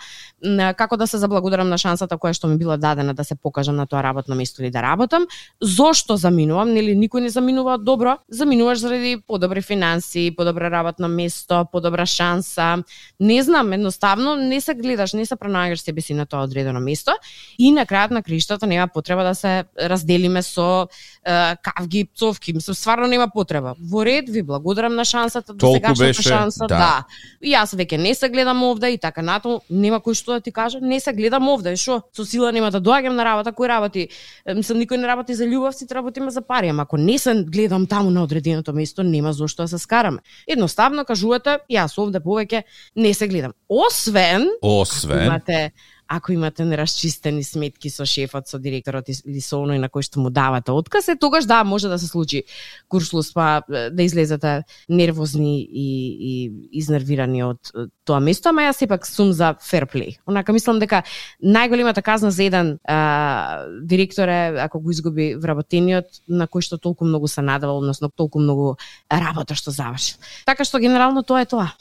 како 0.77 0.97
да 0.97 1.07
се 1.07 1.17
заблагодарам 1.17 1.69
на 1.69 1.77
шансата 1.77 2.17
која 2.17 2.33
што 2.35 2.47
ми 2.51 2.57
била 2.57 2.77
дадена 2.77 3.13
да 3.13 3.23
се 3.23 3.35
покажам 3.35 3.75
на 3.75 3.85
тоа 3.87 4.03
работно 4.03 4.35
место 4.35 4.63
или 4.63 4.71
да 4.71 4.81
работам, 4.83 5.25
зошто 5.61 6.17
заминувам, 6.17 6.73
нели 6.73 6.95
никој 6.95 7.27
не 7.27 7.29
заминува 7.29 7.77
добро, 7.77 8.17
заминуваш 8.29 8.83
заради 8.83 9.17
подобри 9.27 9.61
финанси, 9.61 10.31
подобро 10.37 10.71
работно 10.71 11.07
место, 11.07 11.65
подобра 11.71 12.05
шанса. 12.05 12.83
Не 13.19 13.41
знам, 13.43 13.73
едноставно 13.73 14.35
не 14.35 14.61
се 14.61 14.73
гледаш, 14.75 15.13
не 15.13 15.25
се 15.25 15.35
пронаѓаш 15.35 15.83
себе 15.83 16.01
си 16.01 16.13
на 16.13 16.25
тоа 16.25 16.43
одредено 16.43 16.79
место 16.79 17.15
и 17.57 17.71
на 17.71 17.85
крајот 17.85 18.11
на 18.11 18.23
криштата 18.23 18.67
нема 18.67 18.87
потреба 18.87 19.23
да 19.23 19.35
се 19.35 19.63
разделиме 19.79 20.41
со 20.43 20.87
е, 21.25 21.55
кавги, 21.63 22.05
пцовки, 22.05 22.53
мислам 22.53 22.75
стварно 22.75 23.07
нема 23.07 23.29
потреба. 23.33 23.75
Во 23.79 24.05
ред, 24.05 24.29
ви 24.29 24.43
благодарам 24.43 24.95
на 24.95 25.05
шансата, 25.05 25.53
до 25.53 25.73
сегашната 25.73 26.21
шанса, 26.21 26.67
да. 26.67 26.77
да. 26.77 27.03
И 27.41 27.53
јас 27.53 27.75
веќе 27.75 27.97
не 27.97 28.13
се 28.15 28.29
гледам 28.29 28.63
овде 28.63 28.93
и 28.93 28.97
така 28.97 29.21
натаму, 29.33 29.61
нема 29.69 29.99
кој 30.03 30.17
што 30.17 30.37
да 30.37 30.41
ти 30.41 30.51
каже, 30.51 30.79
не 30.81 30.99
се 30.99 31.13
гледам 31.13 31.47
овде, 31.49 31.75
шо? 31.75 32.01
Со 32.15 32.25
сила 32.25 32.51
нема 32.51 32.71
да 32.71 32.81
доаѓам 32.81 33.17
на 33.17 33.25
работа, 33.25 33.51
кој 33.51 33.67
работи? 33.67 34.07
Мислам 34.45 34.79
никој 34.81 35.01
не 35.01 35.07
работи 35.09 35.33
за 35.33 35.47
љубов, 35.49 35.75
сите 35.75 35.95
работиме 35.95 36.31
за 36.31 36.41
пари, 36.41 36.69
ама 36.73 36.83
ако 36.83 36.97
не 36.97 37.17
се 37.17 37.43
гледам 37.43 37.87
таму 37.87 38.09
на 38.09 38.23
одреденото 38.23 38.73
место, 38.73 39.03
нема 39.03 39.33
зошто 39.33 39.63
да 39.63 39.67
се 39.67 39.77
скараме. 39.77 40.19
Едноставно 40.47 41.05
кажувате, 41.05 41.59
јас 41.69 41.97
овде 41.97 42.19
повеќе 42.19 42.63
не 42.95 43.13
се 43.13 43.27
гледам. 43.27 43.53
Освен 43.69 44.49
Освен, 44.61 45.25
имате 45.25 45.71
ако 46.15 46.31
имате 46.31 46.65
нерасчистени 46.65 47.43
сметки 47.43 47.89
со 47.89 48.05
шефот, 48.05 48.47
со 48.47 48.59
директорот 48.61 49.09
или 49.09 49.41
со 49.41 49.57
оној 49.57 49.81
на 49.81 49.89
кој 49.89 50.05
што 50.05 50.21
му 50.21 50.29
давате 50.29 50.71
отказ, 50.71 51.09
е 51.09 51.15
тогаш 51.17 51.47
да, 51.49 51.63
може 51.63 51.89
да 51.89 51.97
се 51.97 52.07
случи 52.07 52.43
куршлус, 52.87 53.31
па 53.33 53.63
да 53.67 54.03
излезете 54.03 54.63
нервозни 54.89 55.61
и, 55.61 55.87
и 56.29 56.33
изнервирани 56.77 57.43
од 57.43 57.73
тоа 58.05 58.19
место, 58.21 58.51
ама 58.53 58.67
јас 58.67 58.83
сепак 58.83 59.07
сум 59.09 59.33
за 59.33 59.55
fair 59.57 59.89
play. 59.89 60.17
Онака 60.29 60.53
мислам 60.53 60.79
дека 60.79 61.01
најголемата 61.41 62.03
казна 62.05 62.31
за 62.31 62.43
еден 62.45 62.77
а, 62.85 63.65
директор 63.81 64.29
е 64.29 64.53
ако 64.61 64.79
го 64.79 64.91
изгуби 64.93 65.33
вработениот 65.35 66.21
на 66.27 66.47
кој 66.47 66.61
што 66.61 66.77
толку 66.77 67.09
многу 67.09 67.27
се 67.27 67.41
надавал, 67.41 67.81
односно 67.81 68.11
толку 68.13 68.39
многу 68.39 68.75
работа 69.09 69.55
што 69.55 69.73
завршил. 69.73 70.21
Така 70.45 70.61
што 70.63 70.77
генерално 70.77 71.23
тоа 71.23 71.41
е 71.41 71.49
тоа. 71.49 71.73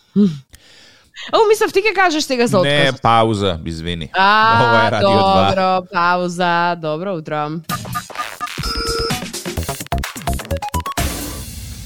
М. 1.12 1.38
О, 1.38 1.48
мислев 1.48 1.72
ти 1.72 1.80
ќе 1.80 1.94
кажеш 1.94 2.24
сега 2.24 2.46
за 2.46 2.58
отказ. 2.58 2.72
не, 2.72 2.92
пауза, 3.02 3.58
извини. 3.64 4.10
А, 4.12 4.62
Ова 4.62 4.86
е 4.86 4.90
Радио 4.90 5.08
2. 5.08 5.48
добро, 5.48 5.86
пауза, 5.92 6.76
добро 6.76 7.14
утро. 7.14 7.60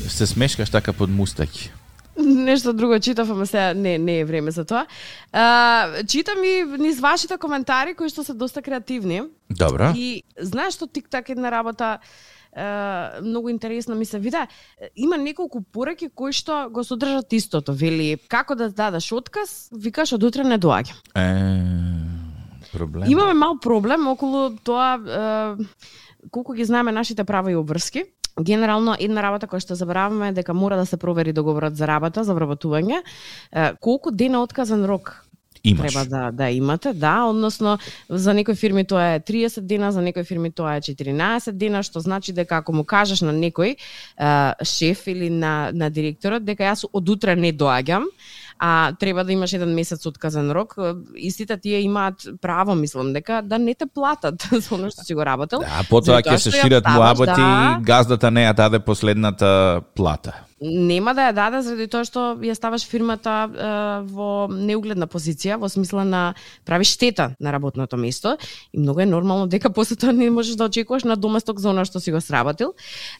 Се 0.08 0.26
смешкаш 0.26 0.70
така 0.70 0.92
под 0.92 1.10
мустаки. 1.10 1.72
Нешто 2.18 2.72
друго 2.72 3.00
читав, 3.00 3.30
ама 3.30 3.46
сега 3.46 3.74
не, 3.74 3.98
не 3.98 4.18
е 4.18 4.24
време 4.24 4.50
за 4.50 4.64
тоа. 4.64 4.86
А, 5.32 5.88
читам 6.08 6.44
и 6.44 6.64
низ 6.78 7.00
вашите 7.00 7.36
коментари 7.36 7.94
кои 7.94 8.08
што 8.08 8.24
се 8.24 8.32
доста 8.32 8.62
креативни. 8.62 9.22
Добро. 9.50 9.92
И 9.94 10.22
знаеш 10.40 10.74
што 10.74 10.86
тик-так 10.86 11.28
една 11.28 11.50
работа 11.50 11.98
е, 12.56 13.20
многу 13.20 13.48
интересна 13.48 13.94
ми 13.94 14.04
се 14.04 14.18
вида. 14.18 14.46
Има 14.96 15.16
неколку 15.16 15.60
пораки 15.72 16.08
кои 16.08 16.32
што 16.32 16.68
го 16.72 16.84
содржат 16.84 17.32
истото. 17.32 17.72
Вели, 17.76 18.16
како 18.28 18.56
да 18.56 18.70
дадеш 18.70 19.12
отказ, 19.12 19.68
викаш 19.72 20.16
од 20.16 20.24
утре 20.24 20.44
не 20.44 20.58
доаѓам. 20.58 20.96
Е, 21.14 22.72
проблем. 22.72 23.10
Имаме 23.10 23.34
мал 23.34 23.58
проблем 23.60 24.08
околу 24.08 24.56
тоа 24.64 24.96
е, 24.96 25.64
колку 26.30 26.52
ги 26.52 26.64
знаеме 26.64 26.92
нашите 26.92 27.24
права 27.24 27.52
и 27.52 27.56
обврски. 27.56 28.04
Генерално 28.40 28.96
една 29.00 29.22
работа 29.24 29.48
која 29.48 29.64
што 29.64 29.76
забораваме 29.76 30.28
е 30.28 30.32
дека 30.36 30.52
мора 30.54 30.76
да 30.76 30.86
се 30.86 30.96
провери 31.00 31.32
договорот 31.32 31.76
за 31.76 31.86
работа, 31.88 32.24
за 32.24 32.34
вработување. 32.36 33.00
Колку 33.80 34.10
дена 34.12 34.42
отказан 34.44 34.84
рок 34.84 35.25
Имаш. 35.70 35.92
треба 35.92 36.04
да 36.08 36.30
да 36.32 36.50
имате, 36.50 36.92
да, 36.92 37.24
односно 37.24 37.78
за 38.08 38.34
некои 38.34 38.54
фирми 38.54 38.84
тоа 38.86 39.14
е 39.14 39.20
30 39.20 39.60
дена, 39.60 39.92
за 39.92 40.02
некои 40.02 40.24
фирми 40.24 40.50
тоа 40.52 40.76
е 40.76 40.80
14 40.80 41.52
дена, 41.52 41.82
што 41.82 42.00
значи 42.00 42.32
дека 42.32 42.56
ако 42.62 42.72
му 42.72 42.84
кажеш 42.84 43.20
на 43.20 43.32
некој 43.32 43.76
шеф 44.62 45.06
или 45.06 45.30
на 45.30 45.70
на 45.72 45.90
директорот 45.90 46.44
дека 46.44 46.62
јас 46.62 46.86
од 46.92 47.08
утре 47.08 47.36
не 47.36 47.52
доаѓам, 47.52 48.06
а 48.58 48.92
треба 49.00 49.24
да 49.24 49.32
имаш 49.32 49.52
еден 49.52 49.74
месец 49.74 50.06
отказан 50.06 50.50
рок, 50.50 50.76
истите 51.16 51.56
тие 51.56 51.80
имаат 51.80 52.28
право, 52.40 52.74
мислам, 52.74 53.12
дека 53.12 53.42
да 53.44 53.58
не 53.58 53.74
те 53.74 53.86
платат 53.86 54.42
за 54.52 54.74
оно 54.74 54.90
што 54.90 55.04
си 55.04 55.14
го 55.14 55.24
работел. 55.24 55.60
Да, 55.60 55.84
потоа 55.90 56.22
ќе 56.22 56.36
се 56.36 56.50
шират 56.50 56.84
муабати 56.88 57.40
да. 57.40 57.78
газдата 57.80 58.30
не 58.30 58.46
ја 58.46 58.54
даде 58.54 58.78
последната 58.78 59.82
плата. 59.94 60.46
Нема 60.60 61.12
да 61.14 61.28
ја 61.28 61.32
даде 61.36 61.60
заради 61.62 61.84
тоа 61.92 62.06
што 62.08 62.20
ја 62.40 62.54
ставаш 62.56 62.86
фирмата 62.88 63.32
е, 63.44 63.66
во 64.08 64.48
неугледна 64.48 65.04
позиција, 65.04 65.58
во 65.60 65.68
смисла 65.68 66.04
на 66.04 66.22
прави 66.64 66.84
штета 66.88 67.34
на 67.40 67.52
работното 67.52 67.96
место 67.96 68.36
и 68.72 68.78
многу 68.78 69.00
е 69.00 69.06
нормално 69.06 69.46
дека 69.46 69.70
после 69.70 69.96
тоа 69.96 70.12
не 70.16 70.30
можеш 70.30 70.56
да 70.56 70.64
очекуваш 70.64 71.04
на 71.04 71.16
доместок 71.16 71.60
за 71.60 71.70
она 71.70 71.84
што 71.84 72.00
си 72.00 72.12
го 72.12 72.20
сработил. 72.20 72.72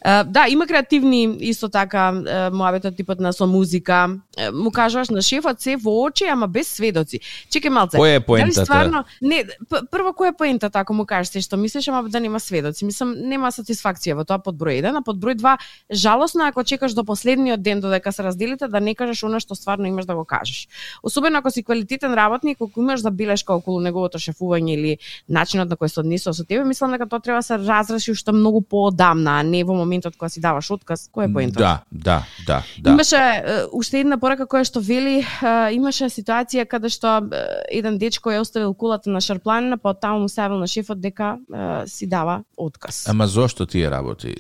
Е, 0.05 0.25
да, 0.25 0.47
има 0.49 0.67
креативни 0.67 1.37
исто 1.41 1.69
така 1.69 2.13
муабетот 2.53 2.97
типот 2.97 3.21
на 3.21 3.33
со 3.33 3.47
музика. 3.47 4.17
Е, 4.39 4.51
му 4.51 4.71
кажуваш 4.71 5.09
на 5.09 5.23
шефот 5.23 5.61
се 5.61 5.77
во 5.77 6.09
очи, 6.09 6.25
ама 6.25 6.49
без 6.49 6.73
сведоци. 6.73 7.21
Чекај 7.53 7.69
малце. 7.69 7.99
Која 7.99 8.17
е 8.17 8.21
Дали 8.21 8.27
поентата? 8.27 8.65
стварно 8.65 9.05
не 9.21 9.45
прво 9.91 10.13
која 10.17 10.33
е 10.33 10.37
поентата 10.37 10.79
ако 10.79 10.95
му 10.95 11.07
кажеш 11.07 11.33
се 11.33 11.41
што 11.41 11.57
мислиш 11.57 11.89
ама 11.89 12.09
да 12.09 12.21
нема 12.21 12.41
сведоци 12.41 12.85
мислам 12.85 13.15
нема 13.17 13.53
сатисфакција 13.53 14.17
во 14.17 14.25
тоа 14.25 14.39
под 14.41 14.57
број 14.57 14.81
1 14.81 14.97
а 14.99 15.03
под 15.05 15.21
број 15.21 15.37
2 15.37 15.57
жалосно 15.93 16.47
ако 16.49 16.65
чекаш 16.65 16.97
до 16.97 17.05
последниот 17.27 17.63
ден 17.63 17.81
додека 17.81 18.13
се 18.13 18.23
разделите 18.23 18.69
да 18.69 18.81
не 18.81 18.95
кажеш 18.95 19.25
она 19.27 19.41
што 19.43 19.55
стварно 19.59 19.87
имаш 19.87 20.07
да 20.07 20.15
го 20.15 20.25
кажеш 20.25 20.69
особено 21.03 21.39
ако 21.39 21.51
си 21.51 21.63
квалитетен 21.63 22.15
работник 22.15 22.59
ако 22.61 22.81
имаш 22.81 23.01
забелешка 23.03 23.55
околу 23.55 23.81
неговото 23.81 24.19
шефување 24.19 24.75
или 24.79 24.99
начинот 25.29 25.69
на 25.69 25.77
кој 25.77 25.91
се 25.91 26.01
однесува 26.01 26.35
со 26.35 26.45
тебе 26.47 26.65
мислам 26.65 26.95
дека 26.95 27.09
тоа 27.11 27.21
треба 27.21 27.39
да 27.39 27.43
се 27.43 27.59
разреши 27.59 28.13
уште 28.13 28.33
многу 28.33 28.63
поодамна 28.63 29.41
а 29.41 29.43
не 29.43 29.65
во 29.65 29.75
моментот 29.75 30.15
кога 30.17 30.29
си 30.29 30.41
даваш 30.41 30.71
отказ 30.71 31.11
која 31.11 31.27
е 31.27 31.33
поентата 31.33 31.59
Да, 31.59 31.83
да, 31.91 32.23
да, 32.47 32.63
да. 32.79 32.91
Имаше 32.91 33.17
е, 33.17 33.67
уште 33.73 34.01
една 34.01 34.19
порака 34.23 34.47
која 34.47 34.63
што 34.63 34.81
вели, 34.81 35.19
е, 35.19 35.75
имаше 35.75 36.07
ситуација 36.07 36.67
каде 36.71 36.89
што 36.89 37.19
е, 37.27 37.43
еден 37.83 37.99
дечко 37.99 38.31
ја 38.31 38.47
оставил 38.47 38.75
кулата 38.75 39.11
на 39.11 39.21
шарпланина, 39.21 39.79
па 39.79 39.95
таму 39.95 40.21
му 40.21 40.29
савил 40.29 40.63
на 40.63 40.67
шефот 40.67 41.01
дека 41.01 41.39
е, 41.51 41.89
си 41.91 42.07
дава 42.07 42.45
отказ. 42.57 43.09
Ама 43.09 43.27
зошто 43.27 43.67
тие 43.67 43.91
работи? 43.91 44.35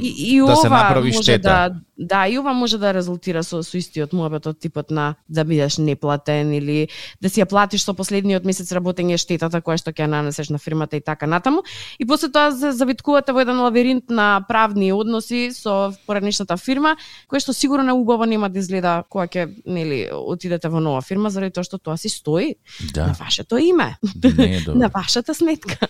И, 0.00 0.36
и 0.36 0.40
да 0.40 0.56
се 0.56 0.68
ова 0.68 0.76
направи 0.76 1.12
може 1.12 1.22
штета. 1.22 1.48
да 1.48 1.80
да 2.00 2.26
и 2.30 2.38
ова 2.38 2.52
може 2.52 2.78
да 2.78 2.94
резултира 2.94 3.42
со 3.42 3.62
со 3.62 3.76
истиот 3.76 4.12
муабетот 4.12 4.58
типот 4.58 4.90
на 4.90 5.14
да 5.28 5.44
бидеш 5.44 5.78
неплатен 5.78 6.52
или 6.52 6.88
да 7.20 7.28
си 7.28 7.42
ја 7.42 7.48
платиш 7.50 7.84
со 7.84 7.94
последниот 7.94 8.44
месец 8.44 8.72
работење 8.72 9.18
штетата 9.18 9.60
која 9.60 9.78
што 9.80 9.90
ќе 9.90 10.06
ја 10.06 10.10
нанесеш 10.10 10.50
на 10.50 10.58
фирмата 10.58 10.96
и 10.96 11.00
така 11.00 11.26
натаму. 11.26 11.62
И 11.98 12.06
после 12.06 12.30
тоа 12.30 12.52
се 12.52 12.72
завиткувате 12.72 13.32
во 13.32 13.40
еден 13.40 13.60
лавиринт 13.60 14.10
на 14.10 14.44
правни 14.48 14.92
односи 14.92 15.50
со 15.52 15.92
поранишната 16.06 16.56
фирма, 16.56 16.96
кој 17.28 17.40
што 17.40 17.52
сигурно 17.52 17.96
убаво 17.96 18.24
нема 18.24 18.48
да 18.48 18.58
изгледа 18.58 19.02
кога 19.08 19.26
ќе 19.26 19.48
нели 19.66 20.08
отидете 20.12 20.68
во 20.68 20.80
нова 20.80 21.00
фирма 21.02 21.30
заради 21.30 21.54
тоа 21.54 21.64
што 21.64 21.78
тоа 21.78 21.96
си 21.96 22.08
стои 22.08 22.54
Да, 22.94 23.06
на 23.06 23.12
вашето 23.18 23.58
име. 23.58 23.96
Не 24.24 24.62
на 24.74 24.88
вашата 24.88 25.34
сметка. 25.34 25.88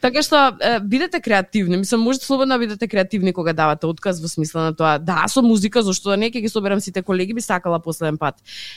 така 0.00 0.22
што 0.22 0.56
бидете 0.82 1.20
креативни, 1.20 1.76
мислам 1.76 2.00
можете 2.00 2.26
слободно 2.26 2.54
да 2.54 2.58
бидете 2.58 2.88
креативни 2.88 3.32
кога 3.32 3.52
давате 3.52 3.86
отказ 3.86 4.20
во 4.20 4.28
смисла 4.28 4.70
на 4.70 4.74
тоа. 4.74 4.98
Да 4.98 5.28
со 5.28 5.42
музика 5.42 5.67
зашто 5.82 6.10
да 6.10 6.16
не 6.16 6.30
ќе 6.30 6.40
ги 6.40 6.48
соберам 6.48 6.80
сите 6.80 7.02
колеги 7.02 7.34
би 7.34 7.40
сакала 7.40 7.80
последен 7.80 8.18
пат 8.18 8.34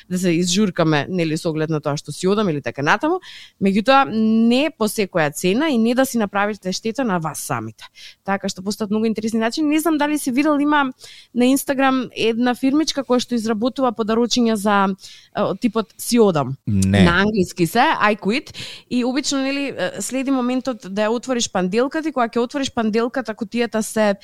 да 0.09 0.19
се 0.19 0.31
изжуркаме 0.31 1.07
нели 1.09 1.37
со 1.37 1.49
оглед 1.49 1.69
на 1.69 1.81
тоа 1.81 1.97
што 1.97 2.11
си 2.11 2.27
одам 2.27 2.49
или 2.49 2.61
така 2.61 2.81
натаму, 2.81 3.19
меѓутоа 3.61 4.09
не 4.11 4.69
по 4.77 4.87
секоја 4.87 5.33
цена 5.33 5.69
и 5.69 5.77
не 5.77 5.95
да 5.95 6.05
си 6.05 6.17
направите 6.17 6.71
штета 6.73 7.03
на 7.03 7.19
вас 7.19 7.39
самите. 7.39 7.85
Така 8.23 8.49
што 8.49 8.61
постојат 8.61 8.89
многу 8.89 9.05
интересни 9.05 9.39
начини. 9.39 9.69
Не 9.69 9.79
знам 9.79 9.97
дали 9.97 10.17
си 10.17 10.31
видел 10.31 10.57
има 10.59 10.91
на 11.35 11.45
Инстаграм 11.45 12.09
една 12.15 12.55
фирмичка 12.55 13.03
која 13.03 13.19
што 13.19 13.35
изработува 13.35 13.91
подарочиња 13.91 14.53
за 14.53 14.87
типот 15.61 15.93
си 15.97 16.19
одам 16.19 16.55
Не. 16.67 17.03
на 17.03 17.21
англиски 17.21 17.67
се 17.67 17.79
I 17.79 18.19
quit 18.19 18.53
и 18.89 19.05
обично 19.05 19.41
нели 19.41 19.75
следи 19.99 20.31
моментот 20.31 20.87
да 20.89 21.07
ја 21.07 21.15
отвориш 21.15 21.51
панделката 21.51 22.09
и 22.09 22.11
кога 22.11 22.27
ќе 22.27 22.39
отвориш 22.39 22.71
панделката 22.71 23.33
кутијата 23.33 23.81
се 23.81 24.15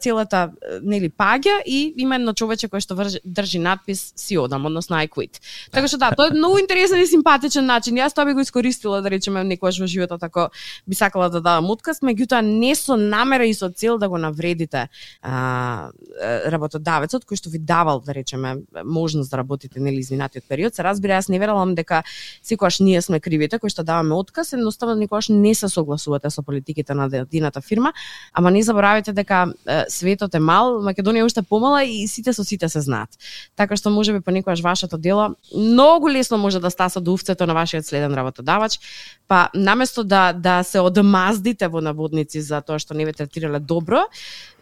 целата 0.00 0.52
нели 0.82 1.10
паѓа 1.10 1.62
и 1.66 1.94
има 2.04 2.20
едно 2.20 2.34
човече 2.36 2.68
кое 2.68 2.80
што 2.84 2.94
вржи, 2.94 3.20
држи 3.24 3.58
надпис 3.58 4.12
си 4.16 4.38
одам, 4.38 4.66
односно 4.68 4.96
I 5.00 5.08
quit. 5.08 5.40
Така 5.72 5.88
што 5.88 5.98
да, 5.98 6.12
тоа 6.14 6.28
е 6.30 6.36
многу 6.36 6.58
интересен 6.62 7.00
и 7.00 7.06
симпатичен 7.08 7.66
начин. 7.66 7.96
Јас 7.98 8.14
тоа 8.14 8.28
би 8.28 8.36
го 8.36 8.44
искористила 8.44 9.02
да 9.02 9.10
речеме 9.10 9.44
некогаш 9.44 9.80
во 9.80 9.88
животот 9.90 10.22
ако 10.22 10.48
би 10.86 10.94
сакала 10.94 11.28
да 11.30 11.40
дадам 11.40 11.70
отказ, 11.70 12.00
меѓутоа 12.04 12.42
не 12.44 12.74
со 12.74 12.96
намера 12.96 13.46
и 13.46 13.54
со 13.54 13.70
цел 13.70 13.98
да 13.98 14.08
го 14.08 14.18
навредите 14.18 14.88
а, 15.22 15.90
работодавецот 16.52 17.24
кој 17.24 17.40
што 17.40 17.50
ви 17.50 17.58
давал 17.58 18.00
да 18.04 18.14
речеме 18.14 18.56
можност 18.84 19.30
да 19.30 19.42
работите 19.42 19.80
нели 19.80 20.00
изминатиот 20.04 20.44
период. 20.48 20.74
Се 20.74 20.84
разбира, 20.84 21.18
јас 21.18 21.30
не 21.30 21.38
верувам 21.38 21.74
дека 21.74 22.02
секогаш 22.42 22.80
ние 22.80 23.02
сме 23.02 23.20
кривите 23.20 23.58
кои 23.58 23.70
што 23.70 23.84
даваме 23.84 24.14
отказ, 24.14 24.52
едноставно 24.52 24.94
никогаш 24.94 25.28
не 25.28 25.54
се 25.54 25.68
согласувате 25.68 26.30
со 26.30 26.42
политиките 26.42 26.94
на 26.94 27.08
едината 27.12 27.60
фирма, 27.60 27.92
ама 28.32 28.50
не 28.50 28.62
заборавајте 28.62 29.12
дека 29.12 29.46
светот 29.88 30.34
е 30.34 30.40
мал, 30.40 30.80
Македонија 30.84 31.24
уште 31.24 31.42
помала 31.42 31.84
и 31.84 31.93
сите 32.08 32.32
со 32.32 32.44
сите 32.44 32.68
се 32.68 32.80
знаат. 32.80 33.10
Така 33.56 33.76
што 33.76 33.90
можеби 33.90 34.20
понекогаш 34.20 34.60
вашето 34.60 34.98
дело 34.98 35.34
многу 35.54 36.10
лесно 36.10 36.38
може 36.38 36.60
да 36.60 36.70
стаса 36.70 37.00
до 37.00 37.14
увцето 37.14 37.46
на 37.46 37.54
вашиот 37.54 37.86
следен 37.86 38.14
работодавач, 38.14 38.78
па 39.28 39.48
наместо 39.54 40.04
да 40.04 40.32
да 40.32 40.62
се 40.62 40.80
одмаздите 40.80 41.68
во 41.68 41.80
наводници 41.80 42.40
за 42.40 42.60
тоа 42.60 42.78
што 42.78 42.94
не 42.94 43.04
ве 43.04 43.12
третирале 43.12 43.60
добро, 43.60 44.04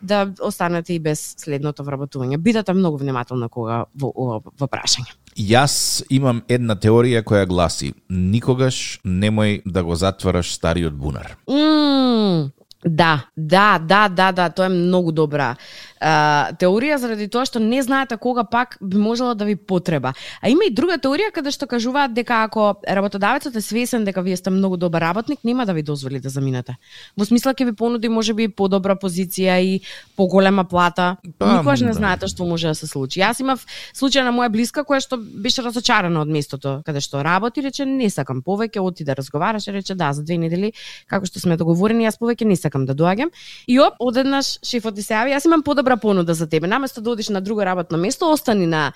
да 0.02 0.28
останете 0.40 0.94
и 0.94 0.98
без 0.98 1.34
следното 1.38 1.84
вработување. 1.84 2.38
Бидете 2.38 2.72
многу 2.72 2.96
внимателни 2.98 3.48
кога 3.48 3.84
во 3.94 4.12
ова 4.14 4.40
во 4.58 4.66
прашање. 4.66 5.14
Јас 5.38 6.02
имам 6.12 6.42
една 6.48 6.76
теорија 6.76 7.22
која 7.24 7.46
гласи 7.48 7.94
никогаш 8.08 9.00
немој 9.04 9.62
да 9.64 9.82
го 9.82 9.96
затвараш 9.96 10.52
стариот 10.52 10.92
бунар. 10.92 11.36
Мм, 11.48 12.50
да, 12.84 13.28
да, 13.36 13.78
да, 13.78 14.08
да, 14.08 14.32
да, 14.32 14.50
тоа 14.50 14.66
е 14.66 14.74
многу 14.74 15.12
добра 15.12 15.56
а, 16.02 16.50
теорија 16.58 16.98
заради 16.98 17.28
тоа 17.30 17.46
што 17.46 17.62
не 17.62 17.82
знаете 17.82 18.16
кога 18.20 18.44
пак 18.44 18.76
би 18.80 18.98
можела 18.98 19.34
да 19.34 19.44
ви 19.44 19.56
потреба. 19.56 20.12
А 20.42 20.50
има 20.50 20.66
и 20.66 20.74
друга 20.74 20.98
теорија 20.98 21.30
каде 21.32 21.50
што 21.54 21.66
кажуваат 21.70 22.14
дека 22.14 22.42
ако 22.42 22.74
работодавецот 22.82 23.56
е 23.56 23.62
свесен 23.62 24.04
дека 24.04 24.22
вие 24.22 24.36
сте 24.36 24.50
многу 24.50 24.76
добар 24.76 25.00
работник, 25.02 25.44
нема 25.44 25.66
да 25.66 25.72
ви 25.72 25.82
дозволи 25.82 26.20
да 26.20 26.28
заминете. 26.28 26.76
Во 27.16 27.24
смисла 27.24 27.54
ќе 27.54 27.70
ви 27.70 27.72
понуди 27.72 28.08
можеби 28.08 28.48
подобра 28.48 28.96
позиција 28.96 29.60
и 29.62 29.80
поголема 30.16 30.64
плата. 30.64 31.16
Па, 31.38 31.58
Никогаш 31.58 31.80
не 31.80 31.94
да. 31.94 31.98
знаете 32.00 32.28
што 32.28 32.44
може 32.44 32.68
да 32.68 32.74
се 32.74 32.86
случи. 32.86 33.20
Јас 33.20 33.40
имав 33.40 33.64
случај 33.94 34.26
на 34.26 34.32
моја 34.34 34.50
блиска 34.50 34.84
која 34.84 35.00
што 35.00 35.16
беше 35.16 35.62
разочарана 35.62 36.20
од 36.20 36.28
местото 36.28 36.82
каде 36.86 37.00
што 37.00 37.22
работи, 37.22 37.62
рече 37.62 37.86
не 37.86 38.10
сакам 38.10 38.42
повеќе, 38.42 38.80
оти 38.82 39.04
да 39.04 39.14
разговараше, 39.14 39.72
рече 39.72 39.94
да, 39.94 40.12
за 40.12 40.22
две 40.22 40.38
недели 40.38 40.72
како 41.06 41.26
што 41.26 41.40
сме 41.40 41.56
договорени, 41.56 42.06
јас 42.06 42.18
повеќе 42.18 42.48
не 42.48 42.56
сакам 42.56 42.86
да 42.86 42.94
доаѓам. 42.94 43.30
И 43.66 43.78
оп, 43.78 44.00
одеднаш 44.00 44.58
шефот 44.66 44.98
се 44.98 45.14
јави, 45.14 45.34
јас 45.36 45.46
имам 45.46 45.62
подобра 45.62 45.91
понуда 45.96 46.34
за 46.34 46.46
тебе. 46.46 46.66
Наместо 46.66 47.00
да 47.00 47.10
одиш 47.10 47.28
на 47.28 47.40
друго 47.40 47.64
работно 47.64 47.98
место, 47.98 48.30
остани 48.32 48.66
на 48.66 48.92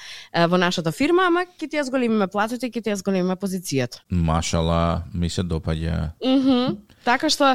во 0.48 0.59
нашата 0.59 0.92
фирма, 0.92 1.26
ама 1.26 1.46
ќе 1.46 1.70
ти 1.70 1.76
ја 1.76 1.82
зголемиме 1.82 2.26
платите 2.26 2.66
и 2.66 2.70
ќе 2.70 2.82
ти 2.82 2.90
ја 2.90 2.98
зголемиме 3.00 3.37
позицијата. 3.37 4.02
Машала, 4.11 5.02
ми 5.14 5.30
се 5.30 5.42
допаѓа. 5.42 6.11
Мгм. 6.24 6.76
Така 7.04 7.30
што 7.30 7.54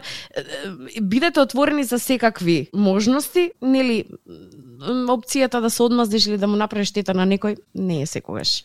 бидете 1.02 1.42
отворени 1.42 1.84
за 1.84 2.00
секакви 2.00 2.70
можности, 2.74 3.52
нели 3.62 4.06
опцијата 4.82 5.62
да 5.62 5.70
се 5.70 5.84
одмаздиш 5.84 6.28
или 6.28 6.38
да 6.38 6.48
му 6.48 6.56
направиш 6.56 6.90
штета 6.90 7.14
на 7.14 7.28
некој 7.28 7.60
не 7.76 8.02
е 8.02 8.06
секогаш 8.06 8.64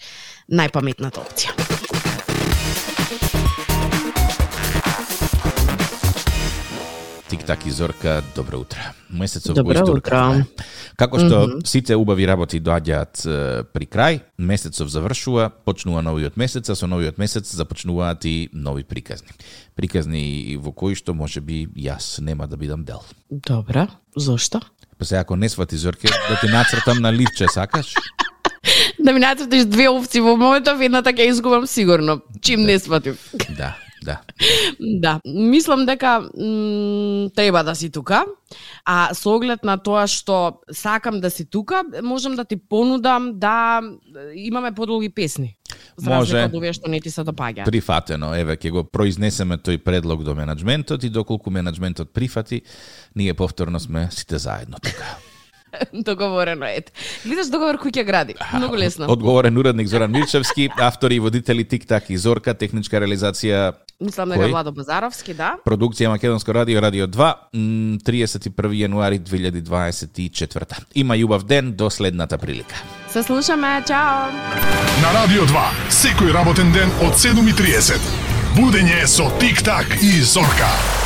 најпаметната 0.49 1.21
опција. 1.21 1.76
Тик-так 7.47 7.67
и 7.67 7.71
Зорка, 7.71 8.23
добро 8.35 8.59
утро. 8.59 8.79
Месецов 9.11 9.55
Добро 9.55 9.73
го 9.73 9.73
истуркавме. 9.73 10.41
утро. 10.41 10.65
Како 10.97 11.19
што 11.19 11.61
сите 11.63 11.95
убави 11.95 12.27
работи 12.27 12.59
доаѓаат 12.59 13.23
при 13.71 13.87
крај, 13.87 14.19
месецов 14.39 14.91
завршува, 14.91 15.53
почнува 15.63 16.03
новиот 16.03 16.35
месец, 16.37 16.67
а 16.71 16.75
со 16.75 16.91
новиот 16.91 17.19
месец 17.23 17.47
започнуваат 17.55 18.25
и 18.25 18.49
нови 18.53 18.83
приказни. 18.83 19.31
Приказни 19.77 20.59
во 20.59 20.73
кои 20.73 20.99
што 20.99 21.15
може 21.15 21.41
би 21.41 21.69
јас 21.71 22.19
нема 22.19 22.51
да 22.51 22.57
бидам 22.57 22.83
дел. 22.83 23.07
Добра, 23.31 23.87
зошто? 24.17 24.61
Па 24.99 25.05
се 25.05 25.17
ако 25.17 25.37
не 25.37 25.49
свати 25.49 25.77
Зорке, 25.77 26.09
да 26.09 26.41
ти 26.41 26.51
нацртам 26.51 26.99
на 26.99 27.13
ливче, 27.13 27.47
сакаш? 27.47 27.95
Да 28.99 29.13
ми 29.13 29.21
нацртиш 29.21 29.65
две 29.65 29.89
опции 29.89 30.21
во 30.21 30.35
моментов, 30.37 30.81
едната 30.83 31.13
ќе 31.15 31.31
изгубам 31.31 31.67
сигурно, 31.67 32.21
чим 32.43 32.67
не 32.67 32.79
сватив. 32.79 33.15
Да. 33.57 33.77
Да. 34.05 34.21
Да, 34.81 35.21
мислам 35.25 35.87
дека 35.87 36.29
треба 37.35 37.63
да 37.65 37.75
си 37.75 37.91
тука, 37.91 38.25
а 38.85 39.15
со 39.15 39.35
оглед 39.37 39.65
на 39.65 39.77
тоа 39.79 40.07
што 40.07 40.61
сакам 40.71 41.21
да 41.21 41.31
си 41.31 41.49
тука, 41.51 41.83
можам 42.03 42.37
да 42.37 42.45
ти 42.45 42.57
понудам 42.57 43.39
да 43.41 43.83
имаме 44.35 44.73
подолги 44.73 45.09
песни. 45.09 45.57
За 45.97 46.11
Може. 46.11 46.45
од 46.45 46.55
овие 46.55 46.73
што 46.77 46.91
не 46.93 47.01
ти 47.01 47.11
се 47.11 47.25
допаѓаат. 47.25 47.65
Прифатено, 47.65 48.35
еве 48.37 48.57
ќе 48.57 48.71
го 48.71 48.85
произнесеме 48.85 49.57
тој 49.57 49.81
предлог 49.83 50.23
до 50.25 50.37
менаџментот 50.37 51.05
и 51.05 51.11
доколку 51.11 51.51
менаџментот 51.51 52.13
прифати, 52.13 52.63
ние 53.17 53.35
повторно 53.35 53.81
сме 53.81 54.09
сите 54.13 54.39
заедно 54.39 54.77
тука. 54.83 55.17
Договорено 56.09 56.67
е. 56.67 56.85
Гледаш 57.25 57.51
договор 57.53 57.81
кој 57.81 57.93
ќе 57.93 58.05
гради. 58.05 58.35
Многу 58.55 58.77
лесно. 58.77 59.09
Одговорен 59.09 59.59
уредник 59.59 59.89
Зоран 59.89 60.11
Мирчевски, 60.11 60.71
автори 60.79 61.17
и 61.17 61.21
водители 61.21 61.65
Тик-так 61.65 62.11
и 62.11 62.17
Зорка, 62.17 62.55
техничка 62.55 63.01
реализација 63.01 63.73
Мислам 64.01 64.29
дека? 64.29 64.49
Владо 64.49 64.73
Базаровски, 64.73 65.35
да. 65.35 65.55
Продукција 65.65 66.11
Македонско 66.13 66.53
радио, 66.53 66.81
Радио 66.81 67.07
2, 67.07 67.35
м, 67.55 67.99
31 68.05 68.77
јануари 68.77 69.19
2024. 69.19 70.85
Има 70.95 71.17
љубав 71.17 71.47
ден 71.47 71.73
до 71.73 71.91
следната 71.91 72.39
прилика. 72.39 72.77
Се 73.09 73.23
слушаме, 73.23 73.83
чао! 73.89 74.29
На 75.03 75.13
Радио 75.17 75.47
2, 75.49 75.65
секој 75.89 76.33
работен 76.33 76.73
ден 76.73 76.93
од 77.01 77.17
7.30. 77.17 77.97
Будење 78.57 79.07
со 79.07 79.31
Тик-так 79.41 79.97
и 80.03 80.21
Зорка. 80.21 81.06